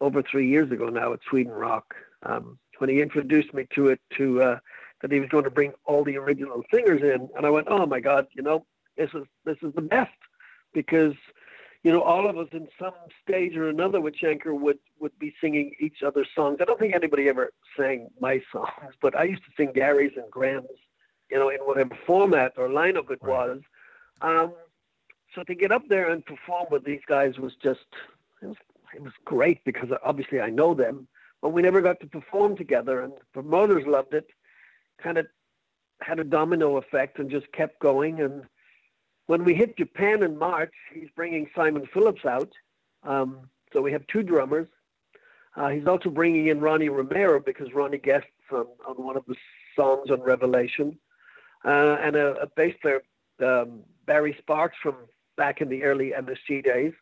over 0.00 0.22
three 0.22 0.48
years 0.48 0.70
ago 0.70 0.88
now 0.88 1.12
at 1.12 1.20
Sweden 1.28 1.52
Rock. 1.52 1.94
Um, 2.22 2.58
when 2.78 2.90
he 2.90 3.00
introduced 3.00 3.52
me 3.52 3.66
to 3.74 3.88
it, 3.88 4.00
to 4.16 4.42
uh, 4.42 4.58
that 5.02 5.12
he 5.12 5.20
was 5.20 5.28
going 5.28 5.44
to 5.44 5.50
bring 5.50 5.72
all 5.84 6.04
the 6.04 6.16
original 6.16 6.62
singers 6.72 7.02
in, 7.02 7.28
and 7.36 7.46
I 7.46 7.50
went, 7.50 7.68
"Oh 7.70 7.86
my 7.86 8.00
God, 8.00 8.26
you 8.32 8.42
know, 8.42 8.64
this 8.96 9.10
is 9.14 9.24
this 9.44 9.56
is 9.62 9.74
the 9.74 9.82
best," 9.82 10.10
because 10.72 11.14
you 11.82 11.92
know 11.92 12.02
all 12.02 12.28
of 12.28 12.36
us 12.36 12.48
in 12.52 12.68
some 12.78 12.92
stage 13.22 13.56
or 13.56 13.68
another 13.68 14.00
with 14.00 14.14
Schenker 14.16 14.58
would 14.58 14.78
would 14.98 15.18
be 15.18 15.34
singing 15.40 15.74
each 15.80 16.02
other's 16.02 16.28
songs. 16.34 16.58
I 16.60 16.64
don't 16.64 16.78
think 16.78 16.94
anybody 16.94 17.28
ever 17.28 17.52
sang 17.76 18.08
my 18.20 18.42
songs, 18.52 18.94
but 19.00 19.16
I 19.16 19.24
used 19.24 19.42
to 19.44 19.50
sing 19.56 19.72
Gary's 19.74 20.12
and 20.16 20.30
Graham's, 20.30 20.68
you 21.30 21.38
know, 21.38 21.48
in 21.48 21.60
whatever 21.60 21.96
format 22.06 22.52
or 22.56 22.68
lineup 22.68 23.10
it 23.10 23.22
was. 23.22 23.60
Um, 24.20 24.52
so 25.34 25.42
to 25.44 25.54
get 25.54 25.72
up 25.72 25.88
there 25.88 26.10
and 26.10 26.24
perform 26.24 26.66
with 26.70 26.84
these 26.84 27.00
guys 27.06 27.38
was 27.38 27.54
just 27.62 27.86
it 28.42 28.46
was, 28.46 28.56
it 28.94 29.02
was 29.02 29.12
great 29.24 29.64
because 29.64 29.88
obviously 30.04 30.40
I 30.40 30.50
know 30.50 30.74
them, 30.74 31.08
but 31.40 31.50
we 31.50 31.62
never 31.62 31.80
got 31.80 32.00
to 32.00 32.06
perform 32.06 32.56
together. 32.56 33.00
And 33.00 33.12
the 33.12 33.42
promoters 33.42 33.86
loved 33.86 34.14
it, 34.14 34.28
kind 35.02 35.18
of 35.18 35.26
had 36.00 36.18
a 36.18 36.24
domino 36.24 36.76
effect 36.76 37.18
and 37.18 37.30
just 37.30 37.50
kept 37.52 37.78
going. 37.80 38.20
And 38.20 38.44
when 39.30 39.44
we 39.44 39.54
hit 39.54 39.76
Japan 39.76 40.24
in 40.24 40.36
March, 40.36 40.74
he's 40.92 41.08
bringing 41.14 41.48
Simon 41.54 41.86
Phillips 41.94 42.24
out. 42.24 42.50
Um, 43.04 43.48
so 43.72 43.80
we 43.80 43.92
have 43.92 44.04
two 44.08 44.24
drummers. 44.24 44.66
Uh, 45.54 45.68
he's 45.68 45.86
also 45.86 46.10
bringing 46.10 46.48
in 46.48 46.58
Ronnie 46.58 46.88
Romero 46.88 47.38
because 47.38 47.72
Ronnie 47.72 47.98
guests 47.98 48.26
on, 48.50 48.66
on 48.88 48.96
one 48.96 49.16
of 49.16 49.24
the 49.28 49.36
songs 49.76 50.10
on 50.10 50.20
Revelation, 50.20 50.98
uh, 51.64 51.96
and 52.00 52.16
a, 52.16 52.42
a 52.42 52.48
bass 52.56 52.74
player, 52.82 53.02
um, 53.40 53.84
Barry 54.04 54.34
Sparks 54.40 54.76
from 54.82 54.96
back 55.36 55.60
in 55.60 55.68
the 55.68 55.84
early 55.84 56.10
MSG 56.10 56.64
days. 56.64 56.92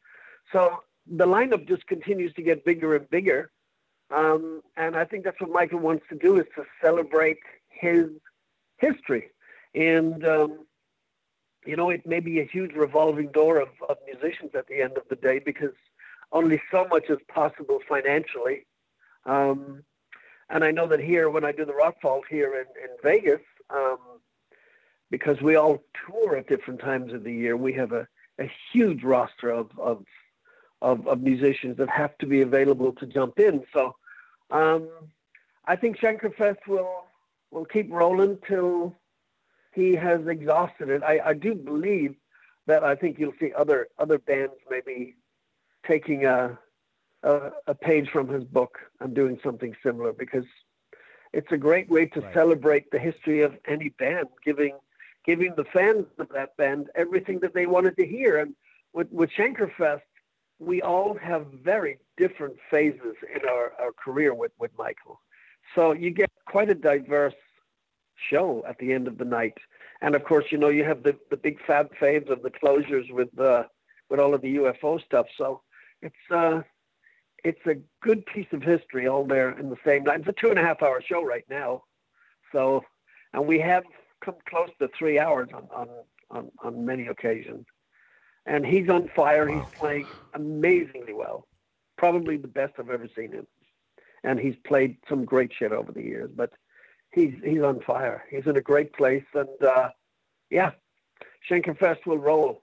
So 0.53 0.83
the 1.07 1.25
lineup 1.25 1.67
just 1.67 1.87
continues 1.87 2.35
to 2.35 2.43
get 2.43 2.63
bigger 2.63 2.95
and 2.95 3.09
bigger. 3.09 3.53
Um, 4.15 4.61
and 4.77 4.97
I 4.97 5.07
think 5.07 5.25
that's 5.25 5.41
what 5.41 5.49
Michael 5.49 5.79
wants 5.79 6.05
to 6.11 6.15
do 6.15 6.39
is 6.39 6.47
to 6.57 6.65
celebrate 6.83 7.39
his 7.71 8.11
history. 8.77 9.31
And, 9.75 10.27
um, 10.27 10.67
you 11.69 11.77
know, 11.77 11.91
it 11.91 12.07
may 12.07 12.19
be 12.19 12.41
a 12.41 12.45
huge 12.45 12.73
revolving 12.73 13.31
door 13.31 13.59
of, 13.59 13.69
of 13.91 13.99
musicians 14.07 14.53
at 14.55 14.67
the 14.69 14.81
end 14.81 14.97
of 14.97 15.03
the 15.11 15.17
day 15.17 15.39
because 15.39 15.75
only 16.33 16.63
so 16.71 16.87
much 16.89 17.11
is 17.11 17.19
possible 17.29 17.79
financially. 17.87 18.65
Um, 19.27 19.85
and 20.49 20.65
I 20.65 20.71
know 20.71 20.87
that 20.87 20.99
here, 20.99 21.29
when 21.29 21.45
I 21.45 21.53
do 21.53 21.67
the 21.67 21.75
Rock 21.75 21.97
Vault 22.01 22.25
here 22.31 22.55
in, 22.55 22.67
in 22.83 22.91
Vegas, 23.03 23.43
um, 23.69 23.99
because 25.11 25.43
we 25.43 25.57
all 25.57 25.83
tour 26.07 26.37
at 26.37 26.49
different 26.49 26.81
times 26.81 27.13
of 27.13 27.23
the 27.23 27.35
year, 27.35 27.55
we 27.55 27.75
have 27.75 27.93
a, 27.93 28.09
a 28.41 28.51
huge 28.73 29.03
roster 29.05 29.51
of, 29.51 29.71
of 29.79 30.05
of, 30.81 31.09
of 31.09 31.21
musicians 31.21 31.77
that 31.79 31.91
have 31.91 32.17
to 32.19 32.27
be 32.27 32.41
available 32.41 32.93
to 32.93 33.05
jump 33.05 33.41
in. 33.41 33.65
So 33.73 33.97
um, 34.53 34.89
I 35.67 35.75
think 35.75 35.99
Schenkerfest 35.99 36.69
will 36.69 37.05
will 37.51 37.65
keep 37.65 37.91
rolling 37.91 38.39
till 38.47 38.95
he 39.79 39.95
has 39.95 40.27
exhausted 40.27 40.89
it. 40.89 41.03
I, 41.03 41.21
I 41.25 41.35
do 41.35 41.55
believe 41.55 42.17
that 42.67 42.83
I 42.83 42.95
think 42.97 43.19
you'll 43.19 43.39
see 43.41 43.53
other 43.57 43.89
other 43.99 44.19
bands 44.19 44.55
maybe 44.69 45.17
taking 45.87 46.27
a, 46.27 46.59
a, 47.23 47.51
a 47.69 47.75
page 47.75 48.09
from 48.11 48.29
his 48.29 48.45
book 48.45 48.79
and 49.01 49.15
doing 49.15 49.39
something 49.43 49.75
similar 49.83 50.13
because 50.13 50.45
it's 51.33 51.53
a 51.53 51.57
great 51.57 51.89
way 51.89 52.07
to 52.07 52.21
right. 52.21 52.35
celebrate 52.35 52.91
the 52.91 52.99
history 52.99 53.43
of 53.43 53.53
any 53.67 53.91
band, 53.91 54.29
giving 54.45 54.75
giving 55.25 55.55
the 55.57 55.65
fans 55.65 56.07
of 56.19 56.29
that 56.31 56.57
band 56.57 56.89
everything 56.95 57.39
that 57.41 57.55
they 57.55 57.67
wanted 57.67 57.97
to 57.99 58.07
hear. 58.07 58.39
And 58.39 58.55
with, 58.93 59.11
with 59.13 59.31
Schenkerfest, 59.31 60.01
we 60.59 60.83
all 60.83 61.15
have 61.19 61.47
very 61.63 61.99
different 62.17 62.57
phases 62.71 63.15
in 63.35 63.49
our, 63.49 63.73
our 63.79 63.93
career 63.93 64.35
with, 64.35 64.53
with 64.59 64.73
Michael. 64.77 65.21
So 65.75 65.93
you 65.93 66.11
get 66.11 66.31
quite 66.47 66.71
a 66.71 66.75
diverse 66.75 67.35
show 68.31 68.65
at 68.69 68.79
the 68.79 68.93
end 68.93 69.09
of 69.09 69.19
the 69.19 69.25
night. 69.25 69.57
And 70.01 70.15
of 70.15 70.25
course, 70.25 70.47
you 70.51 70.59
know, 70.59 70.69
you 70.69 70.85
have 70.85 71.03
the, 71.03 71.17
the 71.31 71.37
big 71.37 71.59
fab 71.67 71.91
faves 72.01 72.31
of 72.31 72.43
the 72.43 72.51
closures 72.51 73.11
with 73.11 73.39
uh, 73.39 73.65
with 74.09 74.21
all 74.21 74.35
of 74.35 74.43
the 74.43 74.57
UFO 74.57 75.05
stuff. 75.05 75.27
So 75.37 75.63
it's 76.03 76.15
uh, 76.31 76.63
it's 77.45 77.65
a 77.67 77.77
good 78.03 78.25
piece 78.27 78.47
of 78.53 78.63
history 78.63 79.07
all 79.09 79.25
there 79.25 79.51
in 79.59 79.71
the 79.71 79.77
same 79.85 80.05
night. 80.05 80.21
It's 80.21 80.29
a 80.29 80.33
two 80.33 80.51
and 80.51 80.59
a 80.59 80.63
half 80.63 80.83
hour 80.83 81.03
show 81.03 81.25
right 81.25 81.45
now. 81.49 81.85
So, 82.53 82.85
and 83.33 83.47
we 83.47 83.61
have 83.61 83.85
come 84.25 84.37
close 84.49 84.71
to 84.81 84.89
three 84.99 85.19
hours 85.19 85.49
on, 85.55 85.69
on, 85.75 85.89
on, 86.31 86.51
on 86.63 86.85
many 86.85 87.07
occasions. 87.07 87.67
And 88.47 88.65
he's 88.65 88.89
on 88.89 89.09
fire. 89.15 89.49
Wow. 89.49 89.61
He's 89.61 89.79
playing 89.79 90.07
amazingly 90.35 91.13
well. 91.13 91.47
Probably 91.97 92.37
the 92.37 92.49
best 92.49 92.75
I've 92.79 92.91
ever 92.91 93.09
seen 93.15 93.33
him. 93.33 93.47
And 94.25 94.39
he's 94.39 94.57
played 94.67 94.97
some 95.09 95.25
great 95.25 95.53
shit 95.57 95.73
over 95.73 95.93
the 95.93 96.03
years, 96.03 96.31
but 96.35 96.51
he's 97.13 97.35
he's 97.45 97.63
on 97.63 97.81
fire. 97.81 98.25
He's 98.31 98.47
in 98.47 98.57
a 98.57 98.61
great 98.61 98.93
place, 98.93 99.25
and 99.35 99.63
uh, 99.63 99.91
yeah, 100.51 100.73
Schenkerfest 101.49 102.07
will 102.07 102.19
roll. 102.19 102.63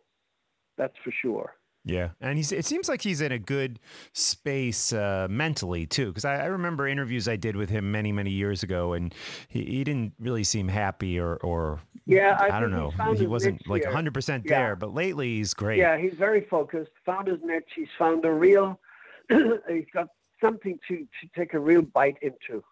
That's 0.78 0.96
for 1.04 1.12
sure. 1.12 1.56
Yeah, 1.88 2.10
and 2.20 2.36
he's. 2.36 2.52
It 2.52 2.66
seems 2.66 2.90
like 2.90 3.04
he's 3.04 3.22
in 3.22 3.32
a 3.32 3.38
good 3.38 3.80
space 4.12 4.92
uh, 4.92 5.28
mentally 5.30 5.86
too. 5.86 6.08
Because 6.08 6.26
I, 6.26 6.38
I, 6.38 6.46
remember 6.46 6.88
interviews 6.88 7.28
I 7.28 7.36
did 7.36 7.56
with 7.56 7.70
him 7.70 7.92
many, 7.92 8.12
many 8.12 8.32
years 8.32 8.64
ago, 8.64 8.94
and 8.94 9.14
he, 9.50 9.64
he 9.64 9.84
didn't 9.84 10.14
really 10.20 10.44
seem 10.44 10.68
happy 10.68 11.20
or, 11.20 11.36
or 11.38 11.80
yeah, 12.08 12.38
I, 12.40 12.58
I 12.58 12.60
don't 12.60 12.72
know. 12.72 12.90
He 13.16 13.28
wasn't 13.28 13.68
like 13.68 13.86
hundred 13.86 14.16
percent 14.16 14.48
there, 14.48 14.70
yeah. 14.70 14.76
but 14.76 14.96
lately 14.96 15.38
he's 15.38 15.54
great. 15.54 15.78
Yeah, 15.78 15.96
he's 15.96 16.16
very 16.16 16.42
focused. 16.42 16.90
Found 17.06 17.28
his 17.28 17.40
niche. 17.44 17.74
He's 17.76 17.88
found 18.00 18.26
a 18.26 18.32
real. 18.32 18.80
he's 19.30 19.86
got 19.94 20.08
something 20.42 20.80
to 20.88 20.98
to 20.98 21.28
take 21.36 21.54
a 21.54 21.60
real 21.60 21.84
bite 21.84 22.18
into, 22.24 22.64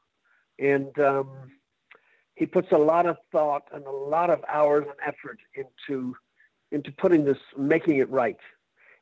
and 0.57 0.97
um, 0.97 1.29
he 2.43 2.47
puts 2.47 2.71
a 2.71 2.77
lot 2.77 3.06
of 3.06 3.17
thought 3.32 3.63
and 3.73 3.86
a 3.86 3.91
lot 3.91 4.29
of 4.29 4.43
hours 4.47 4.86
and 4.86 4.97
effort 5.06 5.39
into 5.56 6.15
into 6.71 6.91
putting 6.91 7.23
this, 7.23 7.38
making 7.56 7.97
it 7.97 8.10
right 8.10 8.38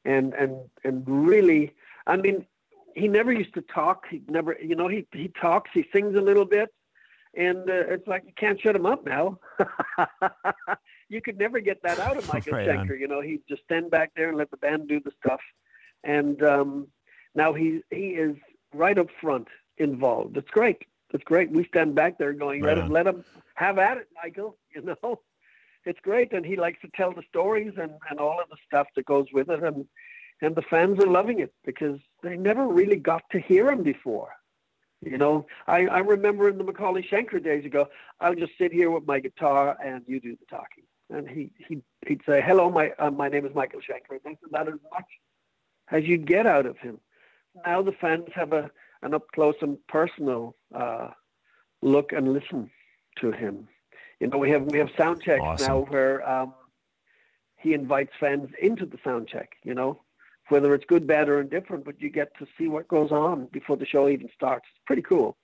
and 0.06 0.34
and 0.34 0.58
and 0.84 1.04
really, 1.08 1.74
I 2.08 2.18
mean, 2.18 2.46
he 2.96 3.08
never 3.08 3.32
used 3.32 3.54
to 3.56 3.62
talk. 3.62 4.06
He 4.10 4.22
never, 4.28 4.58
you 4.62 4.76
know, 4.76 4.88
he 4.88 5.08
he 5.14 5.32
talks, 5.40 5.70
he 5.74 5.86
sings 5.94 6.16
a 6.16 6.22
little 6.22 6.46
bit, 6.46 6.70
and 7.36 7.70
uh, 7.70 7.94
it's 7.94 8.08
like 8.08 8.24
you 8.26 8.34
can't 8.38 8.60
shut 8.60 8.76
him 8.76 8.86
up 8.86 9.06
now. 9.06 9.40
you 11.10 11.22
could 11.22 11.38
never 11.38 11.60
get 11.60 11.82
that 11.84 12.00
out 12.00 12.18
of 12.18 12.28
Michael 12.34 12.54
right 12.54 12.68
Schenker. 12.68 13.00
You 13.00 13.08
know, 13.08 13.22
he'd 13.22 13.44
just 13.48 13.64
stand 13.64 13.92
back 13.92 14.12
there 14.16 14.30
and 14.30 14.38
let 14.38 14.52
the 14.52 14.58
band 14.58 14.88
do 14.88 15.00
the 15.00 15.12
stuff, 15.24 15.42
and 16.04 16.42
um, 16.44 16.88
now 17.36 17.54
he 17.54 17.82
he 17.92 18.10
is 18.10 18.36
right 18.74 18.98
up 18.98 19.08
front 19.22 19.48
involved. 19.78 20.38
It's 20.38 20.50
great. 20.50 20.84
It's 21.14 21.24
great. 21.24 21.52
We 21.52 21.66
stand 21.66 21.96
back 21.96 22.18
there 22.18 22.34
going, 22.34 22.62
right 22.62 22.78
let 22.78 22.86
him 22.86 22.92
let 22.92 23.08
him 23.08 23.26
have 23.56 23.78
at 23.78 23.98
it, 23.98 24.08
Michael. 24.22 24.58
You 24.76 24.82
know 24.82 25.20
it's 25.84 26.00
great, 26.00 26.32
and 26.32 26.46
he 26.46 26.56
likes 26.56 26.80
to 26.82 26.90
tell 26.96 27.12
the 27.12 27.24
stories 27.28 27.74
and, 27.76 27.92
and 28.10 28.20
all 28.20 28.40
of 28.40 28.50
the 28.50 28.58
stuff 28.66 28.88
that 28.96 29.06
goes 29.06 29.26
with 29.34 29.50
it, 29.50 29.64
and 29.64 29.86
and 30.42 30.56
the 30.56 30.62
fans 30.62 31.00
are 31.00 31.08
loving 31.08 31.40
it 31.40 31.54
because 31.66 32.00
they 32.24 32.36
never 32.36 32.68
really 32.68 32.96
got 32.96 33.24
to 33.32 33.40
hear 33.40 33.70
him 33.70 33.84
before. 33.84 34.30
You 35.04 35.18
know, 35.18 35.48
I, 35.68 35.88
I 35.88 36.00
remember 36.00 36.48
in 36.48 36.58
the 36.58 36.64
McAuley 36.64 37.08
Schenker 37.08 37.44
days 37.44 37.66
ago, 37.66 37.88
I'll 38.20 38.36
just 38.36 38.54
sit 38.58 38.72
here 38.72 38.92
with 38.92 39.06
my 39.08 39.20
guitar 39.20 39.76
and 39.84 40.04
you 40.08 40.20
do 40.20 40.36
the 40.36 40.46
talking. 40.46 40.84
And 41.10 41.28
he, 41.28 41.52
he, 41.68 41.82
he'd 42.08 42.22
say, 42.26 42.42
hello, 42.46 42.70
my, 42.70 42.92
uh, 43.00 43.10
my 43.10 43.28
name 43.28 43.46
is 43.46 43.54
Michael 43.56 43.80
Schenker. 43.80 44.12
And 44.12 44.22
that's 44.24 44.38
about 44.48 44.68
as 44.68 44.80
much 44.94 45.06
as 45.92 46.04
you'd 46.04 46.28
get 46.28 46.46
out 46.46 46.68
of 46.68 46.78
him. 46.78 47.00
Now 47.66 47.82
the 47.82 47.92
fans 47.94 48.26
have 48.36 48.54
a, 48.54 48.70
an 49.02 49.14
up 49.14 49.28
close 49.34 49.56
and 49.62 49.78
personal 49.88 50.56
uh, 50.74 51.10
look 51.82 52.12
and 52.12 52.34
listen 52.34 52.70
to 53.20 53.32
him. 53.32 53.68
You 54.20 54.28
know, 54.28 54.38
we 54.38 54.52
have 54.52 54.64
we 54.66 54.78
have 54.80 54.90
sound 54.98 55.22
checks 55.22 55.42
awesome. 55.44 55.68
now 55.68 55.80
where 55.82 56.30
um, 56.30 56.54
he 57.58 57.74
invites 57.74 58.12
fans 58.20 58.50
into 58.62 58.86
the 58.86 58.98
sound 59.04 59.28
check. 59.28 59.50
You 59.64 59.74
know, 59.74 60.02
whether 60.50 60.74
it's 60.76 60.86
good, 60.86 61.08
bad, 61.08 61.30
or 61.30 61.42
indifferent, 61.42 61.86
but 61.86 62.00
you 62.00 62.10
get 62.10 62.36
to 62.38 62.46
see 62.58 62.68
what 62.68 62.88
goes 62.88 63.12
on 63.12 63.48
before 63.52 63.78
the 63.78 63.86
show 63.86 64.08
even 64.08 64.30
starts. 64.36 64.66
It's 64.72 64.84
pretty 64.86 65.02
cool. 65.02 65.38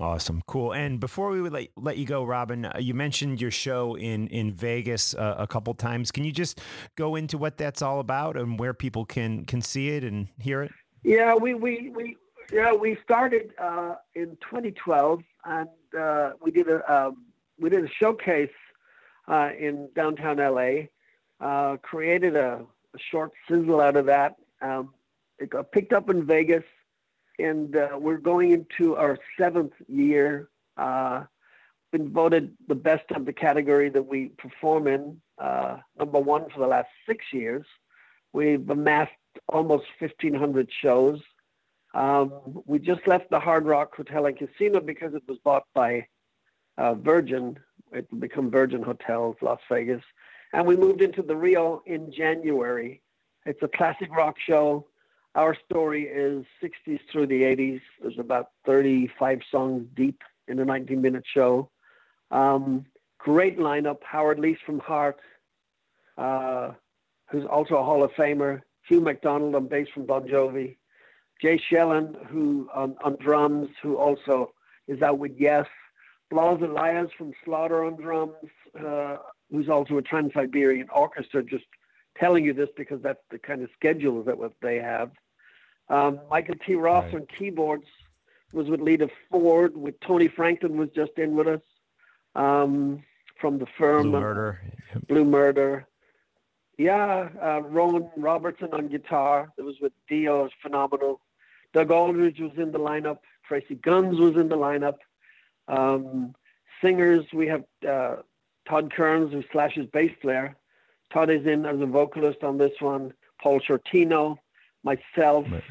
Awesome, 0.00 0.42
cool. 0.46 0.72
And 0.72 1.00
before 1.00 1.30
we 1.30 1.40
would 1.40 1.52
let, 1.52 1.68
let 1.76 1.96
you 1.96 2.06
go, 2.06 2.22
Robin, 2.22 2.66
uh, 2.66 2.76
you 2.78 2.94
mentioned 2.94 3.40
your 3.40 3.50
show 3.50 3.96
in 3.96 4.28
in 4.28 4.52
Vegas 4.52 5.12
uh, 5.14 5.34
a 5.38 5.46
couple 5.46 5.74
times. 5.74 6.12
Can 6.12 6.22
you 6.22 6.30
just 6.30 6.60
go 6.96 7.16
into 7.16 7.36
what 7.36 7.56
that's 7.56 7.82
all 7.82 7.98
about 7.98 8.36
and 8.36 8.60
where 8.60 8.74
people 8.74 9.04
can 9.04 9.44
can 9.44 9.60
see 9.60 9.88
it 9.88 10.04
and 10.04 10.28
hear 10.38 10.62
it? 10.62 10.70
Yeah, 11.02 11.34
we 11.34 11.54
we 11.54 11.90
we 11.94 12.16
yeah 12.52 12.72
we 12.72 12.98
started 13.04 13.52
uh, 13.58 13.96
in 14.14 14.36
2012 14.40 15.22
and 15.44 15.68
uh, 15.98 16.32
we 16.42 16.50
did 16.50 16.68
a 16.68 16.92
um, 16.92 17.24
we 17.58 17.70
did 17.70 17.84
a 17.84 17.88
showcase 17.88 18.50
uh, 19.28 19.50
in 19.58 19.88
downtown 19.94 20.38
LA. 20.38 20.86
Uh, 21.40 21.76
created 21.76 22.34
a, 22.34 22.64
a, 22.94 22.98
short 22.98 23.30
sizzle 23.48 23.80
out 23.80 23.94
of 23.96 24.06
that. 24.06 24.34
Um, 24.60 24.92
it 25.38 25.50
got 25.50 25.70
picked 25.70 25.92
up 25.92 26.10
in 26.10 26.26
Vegas, 26.26 26.64
and 27.38 27.76
uh, 27.76 27.90
we're 27.96 28.18
going 28.18 28.50
into 28.50 28.96
our 28.96 29.16
seventh 29.38 29.74
year. 29.86 30.48
Uh, 30.76 31.24
been 31.92 32.12
voted 32.12 32.54
the 32.66 32.74
best 32.74 33.08
of 33.12 33.24
the 33.24 33.32
category 33.32 33.88
that 33.88 34.02
we 34.02 34.30
perform 34.36 34.88
in, 34.88 35.20
uh, 35.38 35.78
number 35.98 36.18
one 36.18 36.50
for 36.50 36.58
the 36.58 36.66
last 36.66 36.88
six 37.06 37.24
years. 37.32 37.64
We've 38.32 38.68
amassed 38.68 39.12
almost 39.48 39.86
1,500 39.98 40.68
shows. 40.70 41.20
Um, 41.94 42.62
we 42.66 42.78
just 42.78 43.06
left 43.06 43.30
the 43.30 43.40
Hard 43.40 43.66
Rock 43.66 43.96
Hotel 43.96 44.26
and 44.26 44.36
Casino 44.36 44.80
because 44.80 45.14
it 45.14 45.22
was 45.26 45.38
bought 45.38 45.64
by 45.74 46.06
uh, 46.76 46.94
Virgin. 46.94 47.58
It 47.92 48.06
will 48.10 48.18
become 48.18 48.50
Virgin 48.50 48.82
Hotels, 48.82 49.36
Las 49.40 49.60
Vegas. 49.70 50.02
And 50.52 50.66
we 50.66 50.76
moved 50.76 51.02
into 51.02 51.22
the 51.22 51.36
Rio 51.36 51.82
in 51.86 52.12
January. 52.12 53.02
It's 53.46 53.62
a 53.62 53.68
classic 53.68 54.14
rock 54.14 54.36
show. 54.38 54.86
Our 55.34 55.56
story 55.66 56.04
is 56.04 56.44
60s 56.62 57.00
through 57.10 57.26
the 57.26 57.42
80s. 57.42 57.80
There's 58.00 58.18
about 58.18 58.50
35 58.66 59.40
songs 59.50 59.86
deep 59.94 60.22
in 60.46 60.58
a 60.58 60.64
19 60.64 61.00
minute 61.00 61.24
show. 61.26 61.70
Um, 62.30 62.86
great 63.18 63.58
lineup. 63.58 64.02
Howard 64.02 64.38
Leese 64.38 64.58
from 64.64 64.78
Heart, 64.80 65.18
uh, 66.16 66.72
who's 67.30 67.44
also 67.44 67.76
a 67.76 67.84
Hall 67.84 68.02
of 68.02 68.10
Famer. 68.12 68.62
Hugh 68.88 69.00
McDonald 69.00 69.54
on 69.54 69.68
bass 69.68 69.88
from 69.92 70.06
Bon 70.06 70.26
Jovi. 70.26 70.76
Jay 71.40 71.60
Schellen, 71.70 72.26
who 72.26 72.68
on, 72.74 72.96
on 73.04 73.16
drums, 73.20 73.68
who 73.82 73.96
also 73.96 74.52
is 74.88 75.02
out 75.02 75.18
with 75.18 75.32
Yes. 75.36 75.66
Blas 76.30 76.60
Elias 76.60 77.10
from 77.16 77.32
Slaughter 77.44 77.84
on 77.84 77.96
drums, 77.96 78.34
uh, 78.78 79.16
who's 79.50 79.68
also 79.68 79.96
a 79.96 80.02
Trans-Siberian 80.02 80.88
Orchestra, 80.90 81.42
just 81.42 81.64
telling 82.18 82.44
you 82.44 82.52
this 82.52 82.68
because 82.76 83.00
that's 83.00 83.22
the 83.30 83.38
kind 83.38 83.62
of 83.62 83.70
schedule 83.74 84.22
that 84.24 84.36
what 84.36 84.52
they 84.60 84.76
have. 84.76 85.10
Um, 85.88 86.20
Michael 86.28 86.56
T. 86.66 86.74
Ross 86.74 87.04
right. 87.04 87.14
on 87.14 87.26
keyboards 87.38 87.86
was 88.52 88.68
with 88.68 88.80
Lita 88.80 89.08
Ford, 89.30 89.76
with 89.76 89.98
Tony 90.00 90.28
Franklin 90.28 90.76
was 90.76 90.90
just 90.94 91.12
in 91.16 91.34
with 91.34 91.48
us 91.48 91.60
um, 92.34 93.02
from 93.40 93.58
the 93.58 93.66
firm. 93.78 94.10
Blue 94.10 94.20
Murder. 94.20 94.60
Blue 95.06 95.24
Murder. 95.24 95.86
Yeah, 96.78 97.28
uh, 97.42 97.60
Rowan 97.62 98.08
Robertson 98.16 98.68
on 98.72 98.86
guitar. 98.86 99.52
It 99.58 99.62
was 99.62 99.74
with 99.80 99.92
Dio, 100.08 100.44
was 100.44 100.52
phenomenal. 100.62 101.20
Doug 101.74 101.90
Aldrich 101.90 102.38
was 102.38 102.52
in 102.56 102.70
the 102.70 102.78
lineup. 102.78 103.18
Tracii 103.50 103.82
Guns 103.82 104.18
was 104.18 104.36
in 104.36 104.48
the 104.48 104.56
lineup. 104.56 104.98
Um, 105.66 106.34
singers, 106.80 107.24
we 107.32 107.48
have 107.48 107.64
uh, 107.86 108.16
Todd 108.68 108.92
Kerns, 108.94 109.32
who 109.32 109.42
Slash's 109.50 109.86
bass 109.92 110.12
player. 110.22 110.56
Todd 111.12 111.30
is 111.30 111.46
in 111.46 111.66
as 111.66 111.80
a 111.80 111.86
vocalist 111.86 112.44
on 112.44 112.58
this 112.58 112.72
one. 112.80 113.12
Paul 113.42 113.60
Shortino, 113.60 114.36
myself, 114.84 115.46
right. 115.50 115.62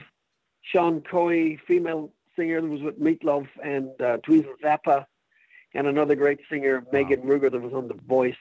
Sean 0.61 1.01
Coy, 1.01 1.57
female 1.65 2.11
singer 2.35 2.59
that 2.61 2.67
was 2.67 2.81
with 2.81 2.99
Meatloaf 2.99 3.47
and 3.63 3.89
uh, 4.01 4.17
Zappa, 4.63 5.05
and 5.73 5.87
another 5.87 6.15
great 6.15 6.39
singer, 6.49 6.79
wow. 6.79 6.87
Megan 6.91 7.21
Ruger, 7.21 7.51
that 7.51 7.61
was 7.61 7.73
on 7.73 7.87
The 7.87 7.95
Voice. 8.07 8.35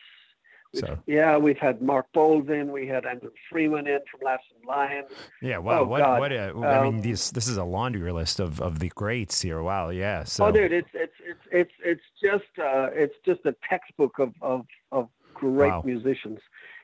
So. 0.74 0.98
Yeah, 1.06 1.38
we've 1.38 1.58
had 1.58 1.80
Mark 1.80 2.06
Boals 2.14 2.50
in. 2.50 2.70
We 2.72 2.86
had 2.86 3.06
Andrew 3.06 3.30
Freeman 3.50 3.86
in 3.86 4.00
from 4.10 4.20
Last 4.24 4.44
in 4.60 4.66
Line. 4.68 5.04
Yeah, 5.40 5.58
wow. 5.58 5.80
Oh, 5.80 5.84
what? 5.84 6.00
God. 6.00 6.20
What? 6.20 6.32
A, 6.32 6.52
I 6.54 6.78
um, 6.78 6.84
mean, 6.84 7.02
this 7.02 7.30
this 7.30 7.48
is 7.48 7.56
a 7.56 7.64
laundry 7.64 8.12
list 8.12 8.40
of, 8.40 8.60
of 8.60 8.78
the 8.78 8.88
greats 8.90 9.40
here. 9.40 9.62
Wow. 9.62 9.90
Yeah. 9.90 10.24
So. 10.24 10.46
Oh, 10.46 10.52
dude, 10.52 10.72
it's 10.72 10.88
it's 10.92 11.14
it's 11.24 11.40
it's 11.50 11.72
it's 11.84 12.02
just 12.22 12.58
uh, 12.58 12.90
it's 12.92 13.14
just 13.24 13.40
a 13.44 13.54
textbook 13.68 14.18
of 14.18 14.34
of 14.42 14.66
of 14.92 15.08
great 15.34 15.70
wow. 15.70 15.82
musicians, 15.84 16.40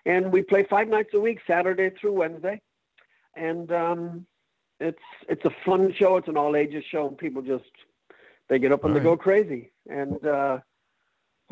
and 0.06 0.32
we 0.32 0.42
play 0.42 0.64
five 0.64 0.88
nights 0.88 1.10
a 1.14 1.20
week, 1.20 1.40
Saturday 1.46 1.90
through 1.90 2.12
Wednesday, 2.12 2.60
and 3.36 3.70
um, 3.72 4.26
it's 4.80 5.02
it's 5.28 5.44
a 5.44 5.54
fun 5.64 5.92
show. 5.92 6.16
It's 6.16 6.28
an 6.28 6.36
all 6.36 6.56
ages 6.56 6.84
show, 6.90 7.08
and 7.08 7.18
people 7.18 7.42
just 7.42 7.64
they 8.48 8.58
get 8.58 8.72
up 8.72 8.84
and 8.84 8.92
all 8.92 9.00
they 9.00 9.06
right. 9.06 9.16
go 9.16 9.22
crazy, 9.22 9.72
and. 9.88 10.24
uh 10.26 10.58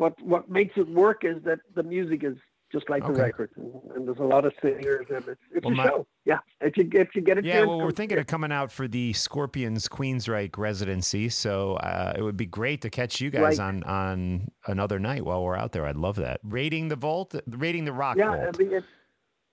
what 0.01 0.19
what 0.23 0.49
makes 0.49 0.73
it 0.77 0.89
work 0.89 1.23
is 1.23 1.37
that 1.43 1.59
the 1.75 1.83
music 1.83 2.23
is 2.23 2.35
just 2.71 2.89
like 2.89 3.03
okay. 3.03 3.13
the 3.13 3.19
record, 3.21 3.51
and, 3.55 3.71
and, 3.95 4.07
there's 4.07 4.17
a 4.17 4.23
lot 4.23 4.45
of 4.45 4.53
singers, 4.61 5.05
and 5.09 5.27
it's, 5.27 5.41
it's 5.53 5.63
well, 5.63 5.73
a 5.73 5.77
my, 5.77 5.83
show. 5.85 6.07
Yeah, 6.25 6.39
if 6.59 6.75
you 6.75 6.89
if 6.93 7.09
you 7.13 7.21
get 7.21 7.37
it. 7.37 7.45
Yeah, 7.45 7.65
well, 7.65 7.79
we're 7.79 7.91
thinking 7.91 8.17
of 8.17 8.25
coming 8.25 8.51
out 8.51 8.71
for 8.71 8.87
the 8.87 9.13
Scorpions 9.13 9.87
Queensryche 9.87 10.57
residency, 10.57 11.29
so 11.29 11.75
uh, 11.75 12.13
it 12.17 12.23
would 12.23 12.37
be 12.37 12.47
great 12.47 12.81
to 12.81 12.89
catch 12.89 13.21
you 13.21 13.29
guys 13.29 13.59
right. 13.59 13.67
on 13.67 13.83
on 13.83 14.51
another 14.65 14.97
night 14.97 15.23
while 15.23 15.43
we're 15.43 15.55
out 15.55 15.71
there. 15.71 15.85
I'd 15.85 15.97
love 15.97 16.15
that. 16.15 16.39
Raiding 16.43 16.87
the 16.87 16.95
vault, 16.95 17.35
raiding 17.47 17.85
the 17.85 17.93
rock 17.93 18.17
yeah, 18.17 18.35
vault. 18.35 18.55
I 18.55 18.63
mean, 18.63 18.73
it's 18.73 18.87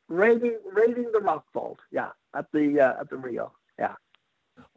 raiding 0.09 0.57
raiding 0.72 1.11
the 1.12 1.20
rock 1.20 1.44
vault. 1.53 1.78
Yeah, 1.90 2.09
at 2.34 2.46
the 2.55 2.80
uh, 2.80 3.01
at 3.01 3.11
the 3.11 3.18
Rio. 3.18 3.53
Yeah. 3.78 3.96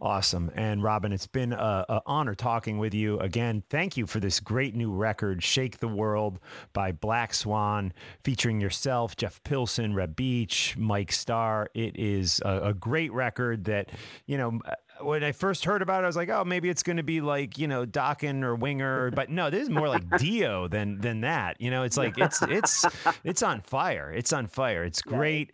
Awesome. 0.01 0.49
And 0.55 0.81
Robin, 0.81 1.13
it's 1.13 1.27
been 1.27 1.53
an 1.53 1.99
honor 2.07 2.33
talking 2.33 2.79
with 2.79 2.91
you 2.91 3.19
again. 3.19 3.61
Thank 3.69 3.97
you 3.97 4.07
for 4.07 4.19
this 4.19 4.39
great 4.39 4.75
new 4.75 4.91
record, 4.91 5.43
Shake 5.43 5.77
the 5.77 5.87
World 5.87 6.39
by 6.73 6.91
Black 6.91 7.35
Swan, 7.35 7.93
featuring 8.23 8.59
yourself, 8.59 9.15
Jeff 9.15 9.43
Pilson, 9.43 9.93
Reb 9.93 10.15
Beach, 10.15 10.75
Mike 10.75 11.11
Starr. 11.11 11.69
It 11.75 11.99
is 11.99 12.41
a, 12.43 12.69
a 12.69 12.73
great 12.73 13.13
record 13.13 13.65
that, 13.65 13.91
you 14.25 14.39
know, 14.39 14.59
when 15.03 15.23
I 15.23 15.31
first 15.31 15.65
heard 15.65 15.81
about 15.81 16.01
it, 16.01 16.05
I 16.05 16.07
was 16.07 16.15
like, 16.15 16.29
oh, 16.29 16.43
maybe 16.43 16.69
it's 16.69 16.83
going 16.83 16.97
to 16.97 17.03
be 17.03 17.21
like 17.21 17.57
you 17.57 17.67
know 17.67 17.85
Dokken 17.85 18.43
or 18.43 18.55
Winger, 18.55 19.11
but 19.11 19.29
no, 19.29 19.49
this 19.49 19.63
is 19.63 19.69
more 19.69 19.89
like 19.89 20.03
Dio 20.17 20.67
than 20.67 20.99
than 20.99 21.21
that. 21.21 21.59
You 21.59 21.71
know, 21.71 21.83
it's 21.83 21.97
like 21.97 22.17
it's 22.17 22.41
it's 22.43 22.85
it's 23.23 23.43
on 23.43 23.61
fire. 23.61 24.11
It's 24.11 24.33
on 24.33 24.47
fire. 24.47 24.83
It's 24.83 25.01
great, 25.01 25.53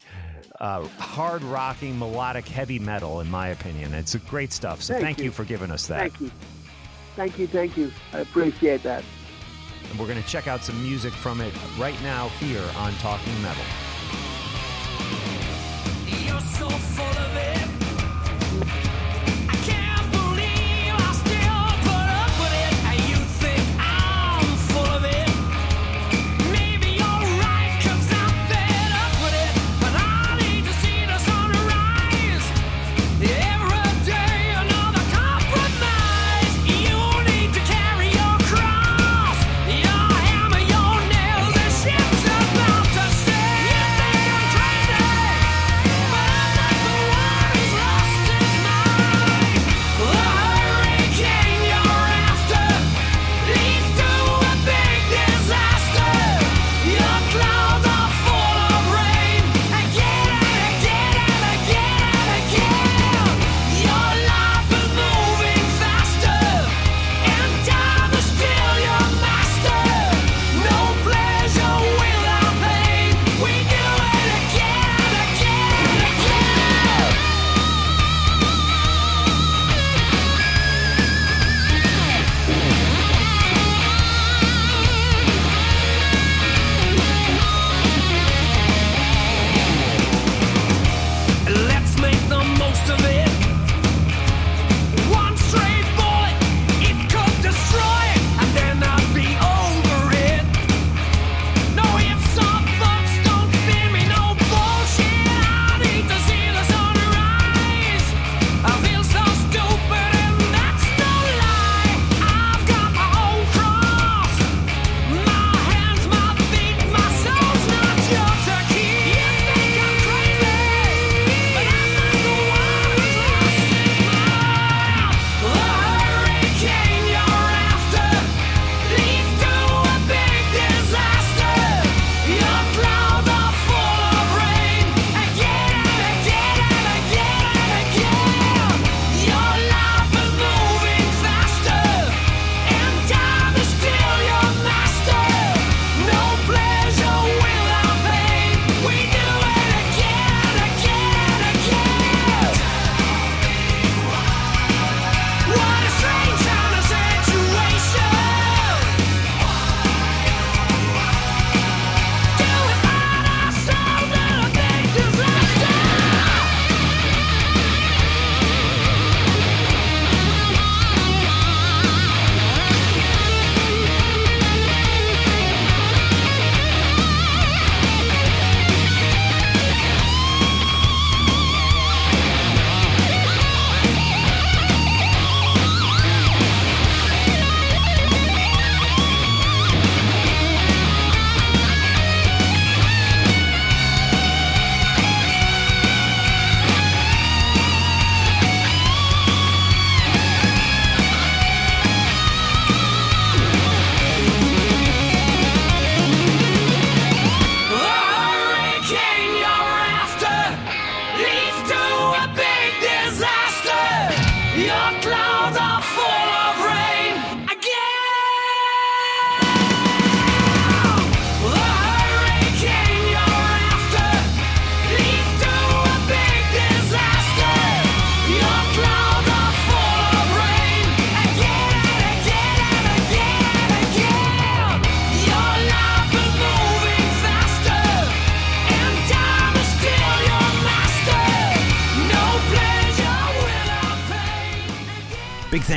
uh, 0.59 0.87
hard 0.99 1.43
rocking, 1.43 1.97
melodic, 1.97 2.47
heavy 2.47 2.79
metal, 2.79 3.19
in 3.21 3.29
my 3.29 3.49
opinion. 3.49 3.93
It's 3.93 4.15
great 4.15 4.53
stuff. 4.53 4.81
So 4.81 4.93
Thank 4.93 5.05
thank, 5.05 5.17
you. 5.19 5.25
you. 5.25 5.31
for 5.31 5.45
giving 5.45 5.71
us 5.71 5.87
that. 5.87 5.99
Thank 5.99 6.21
you. 6.21 6.31
Thank 7.15 7.39
you. 7.39 7.47
Thank 7.47 7.77
you. 7.77 7.91
I 8.13 8.19
appreciate 8.19 8.83
that. 8.83 9.03
And 9.89 9.99
we're 9.99 10.07
going 10.07 10.21
to 10.21 10.27
check 10.27 10.47
out 10.47 10.63
some 10.63 10.81
music 10.83 11.13
from 11.13 11.41
it 11.41 11.53
right 11.77 11.99
now 12.03 12.29
here 12.39 12.63
on 12.77 12.93
Talking 12.95 13.41
Metal. 13.41 13.63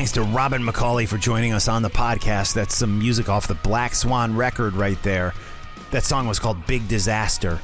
Thanks 0.01 0.13
to 0.13 0.23
Robin 0.23 0.63
McAuley 0.63 1.07
for 1.07 1.19
joining 1.19 1.53
us 1.53 1.69
on 1.69 1.83
the 1.83 1.91
podcast. 1.91 2.55
That's 2.55 2.75
some 2.75 2.99
music 2.99 3.29
off 3.29 3.47
the 3.47 3.55
Black 3.55 3.95
Swan 3.95 4.35
record 4.35 4.73
right 4.73 4.97
there. 5.03 5.35
That 5.91 6.05
song 6.05 6.27
was 6.27 6.39
called 6.39 6.67
Big 6.67 6.89
Disaster. 6.89 7.61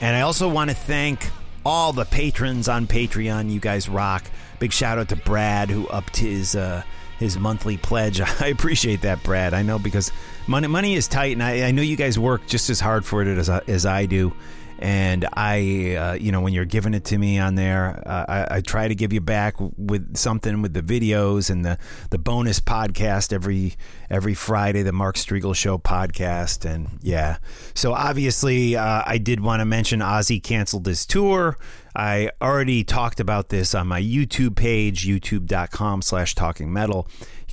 And 0.00 0.14
I 0.14 0.20
also 0.20 0.48
want 0.48 0.70
to 0.70 0.76
thank 0.76 1.30
all 1.66 1.92
the 1.92 2.04
patrons 2.04 2.68
on 2.68 2.86
Patreon. 2.86 3.50
You 3.50 3.58
guys 3.58 3.88
rock. 3.88 4.22
Big 4.60 4.72
shout 4.72 4.98
out 4.98 5.08
to 5.08 5.16
Brad 5.16 5.68
who 5.68 5.88
upped 5.88 6.18
his 6.18 6.54
uh, 6.54 6.84
his 7.18 7.36
monthly 7.36 7.76
pledge. 7.76 8.20
I 8.40 8.46
appreciate 8.46 9.00
that, 9.00 9.24
Brad. 9.24 9.52
I 9.52 9.62
know 9.62 9.80
because 9.80 10.12
money 10.46 10.68
money 10.68 10.94
is 10.94 11.08
tight, 11.08 11.32
and 11.32 11.42
I, 11.42 11.66
I 11.66 11.70
know 11.72 11.82
you 11.82 11.96
guys 11.96 12.20
work 12.20 12.46
just 12.46 12.70
as 12.70 12.78
hard 12.78 13.04
for 13.04 13.20
it 13.20 13.36
as 13.36 13.48
as 13.48 13.84
I 13.84 14.06
do. 14.06 14.32
And 14.78 15.26
I, 15.32 15.96
uh, 15.96 16.12
you 16.14 16.30
know, 16.30 16.40
when 16.40 16.52
you're 16.52 16.64
giving 16.64 16.94
it 16.94 17.04
to 17.06 17.18
me 17.18 17.38
on 17.38 17.56
there, 17.56 18.02
uh, 18.06 18.24
I, 18.28 18.56
I 18.56 18.60
try 18.60 18.86
to 18.86 18.94
give 18.94 19.12
you 19.12 19.20
back 19.20 19.56
with 19.58 20.16
something 20.16 20.62
with 20.62 20.72
the 20.72 20.82
videos 20.82 21.50
and 21.50 21.64
the, 21.64 21.78
the 22.10 22.18
bonus 22.18 22.60
podcast 22.60 23.32
every 23.32 23.74
every 24.10 24.34
Friday, 24.34 24.82
the 24.82 24.92
Mark 24.92 25.16
Strigl 25.16 25.54
Show 25.54 25.78
podcast. 25.78 26.64
And 26.64 26.98
yeah, 27.02 27.38
so 27.74 27.92
obviously, 27.92 28.76
uh, 28.76 29.02
I 29.04 29.18
did 29.18 29.40
want 29.40 29.60
to 29.60 29.64
mention 29.64 30.00
Ozzy 30.00 30.42
canceled 30.42 30.86
his 30.86 31.04
tour. 31.04 31.58
I 31.96 32.30
already 32.40 32.84
talked 32.84 33.18
about 33.18 33.48
this 33.48 33.74
on 33.74 33.88
my 33.88 34.00
YouTube 34.00 34.54
page, 34.54 35.06
youtube.com 35.06 36.02
slash 36.02 36.34
talking 36.36 36.72
metal. 36.72 37.08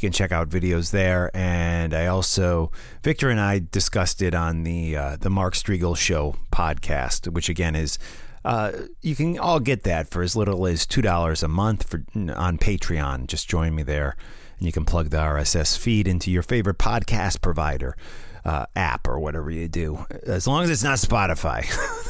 Can 0.06 0.12
check 0.12 0.32
out 0.32 0.50
videos 0.50 0.92
there. 0.92 1.32
And 1.34 1.92
I 1.92 2.06
also, 2.06 2.72
Victor 3.02 3.32
and 3.32 3.40
I 3.40 3.60
discussed 3.72 4.22
it 4.22 4.36
on 4.36 4.62
the, 4.62 4.96
uh, 4.96 5.18
the 5.20 5.32
Mark 5.32 5.56
Strigl 5.56 5.98
Show 5.98 6.36
podcast, 6.52 7.28
which 7.34 7.50
again 7.50 7.76
is 7.76 7.98
uh, 8.46 8.72
you 9.02 9.16
can 9.16 9.40
all 9.40 9.60
get 9.60 9.82
that 9.82 10.08
for 10.08 10.22
as 10.22 10.36
little 10.36 10.68
as 10.68 10.86
two 10.86 11.02
dollars 11.02 11.42
a 11.42 11.48
month 11.48 11.90
for 11.90 12.06
on 12.36 12.60
Patreon. 12.60 13.26
Just 13.26 13.50
join 13.50 13.74
me 13.74 13.82
there, 13.82 14.16
and 14.60 14.68
you 14.68 14.72
can 14.72 14.86
plug 14.86 15.10
the 15.10 15.18
RSS 15.18 15.76
feed 15.76 16.08
into 16.08 16.30
your 16.30 16.44
favorite 16.44 16.78
podcast 16.78 17.42
provider. 17.42 17.98
Uh, 18.46 18.64
app 18.76 19.08
or 19.08 19.20
whatever 19.20 19.50
you 19.50 19.68
do, 19.68 20.06
as 20.28 20.46
long 20.46 20.64
as 20.64 20.70
it's 20.70 20.84
not 20.84 21.00
Spotify. 21.00 21.66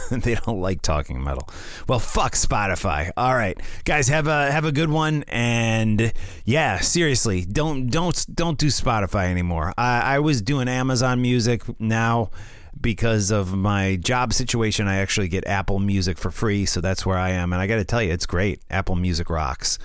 they 0.12 0.36
don't 0.36 0.60
like 0.60 0.82
talking 0.82 1.24
metal. 1.24 1.48
Well, 1.88 2.00
fuck 2.00 2.34
Spotify. 2.34 3.10
All 3.16 3.34
right, 3.34 3.58
guys, 3.86 4.10
have 4.10 4.28
a 4.28 4.52
have 4.52 4.66
a 4.66 4.74
good 4.74 4.90
one, 4.90 5.24
and 5.30 6.12
yeah, 6.44 6.80
seriously, 6.82 7.46
don't 7.46 7.88
don't 7.88 8.26
don't 8.36 8.58
do 8.58 8.68
Spotify 8.68 9.30
anymore. 9.30 9.74
I, 9.78 10.16
I 10.16 10.20
was 10.20 10.42
doing 10.42 10.68
Amazon 10.68 11.22
Music 11.22 11.62
now 11.80 12.32
because 12.80 13.32
of 13.32 13.56
my 13.56 13.96
job 13.96 14.34
situation, 14.34 14.88
I 14.88 14.98
actually 14.98 15.28
get 15.28 15.48
Apple 15.48 15.80
Music 15.80 16.18
for 16.18 16.32
free. 16.32 16.66
So 16.66 16.82
that's 16.82 17.06
where 17.06 17.18
I 17.18 17.32
am. 17.32 17.54
And 17.54 17.62
I 17.62 17.68
got 17.68 17.78
to 17.78 17.86
tell 17.86 18.02
you, 18.02 18.12
it's 18.12 18.26
great. 18.26 18.62
Apple 18.70 18.96
Music 18.96 19.30
rocks, 19.30 19.80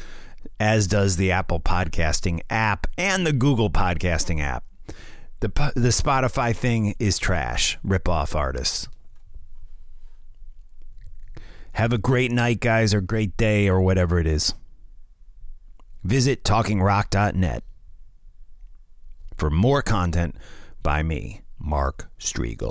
as 0.59 0.86
does 0.86 1.16
the 1.16 1.30
Apple 1.30 1.61
Podcasting 1.61 2.40
app 2.51 2.86
and 2.98 3.26
the 3.26 3.32
Google 3.32 3.70
Podcasting 3.70 4.40
app. 4.40 4.64
The, 5.41 5.72
the 5.74 5.88
Spotify 5.88 6.55
thing 6.55 6.95
is 6.99 7.18
trash. 7.18 7.78
Rip 7.82 8.09
off 8.09 8.34
artists. 8.36 8.88
Have 11.72 11.93
a 11.93 11.99
great 11.99 12.30
night, 12.30 12.61
guys, 12.61 12.93
or 12.93 13.01
great 13.01 13.36
day, 13.36 13.68
or 13.68 13.80
whatever 13.80 14.18
it 14.18 14.26
is. 14.26 14.55
Visit 16.05 16.45
talkingrock.net 16.45 17.64
for 19.36 19.51
more 19.51 19.80
content 19.82 20.36
by 20.82 21.03
me. 21.03 21.41
Mark 21.59 22.11
Strigl. 22.18 22.70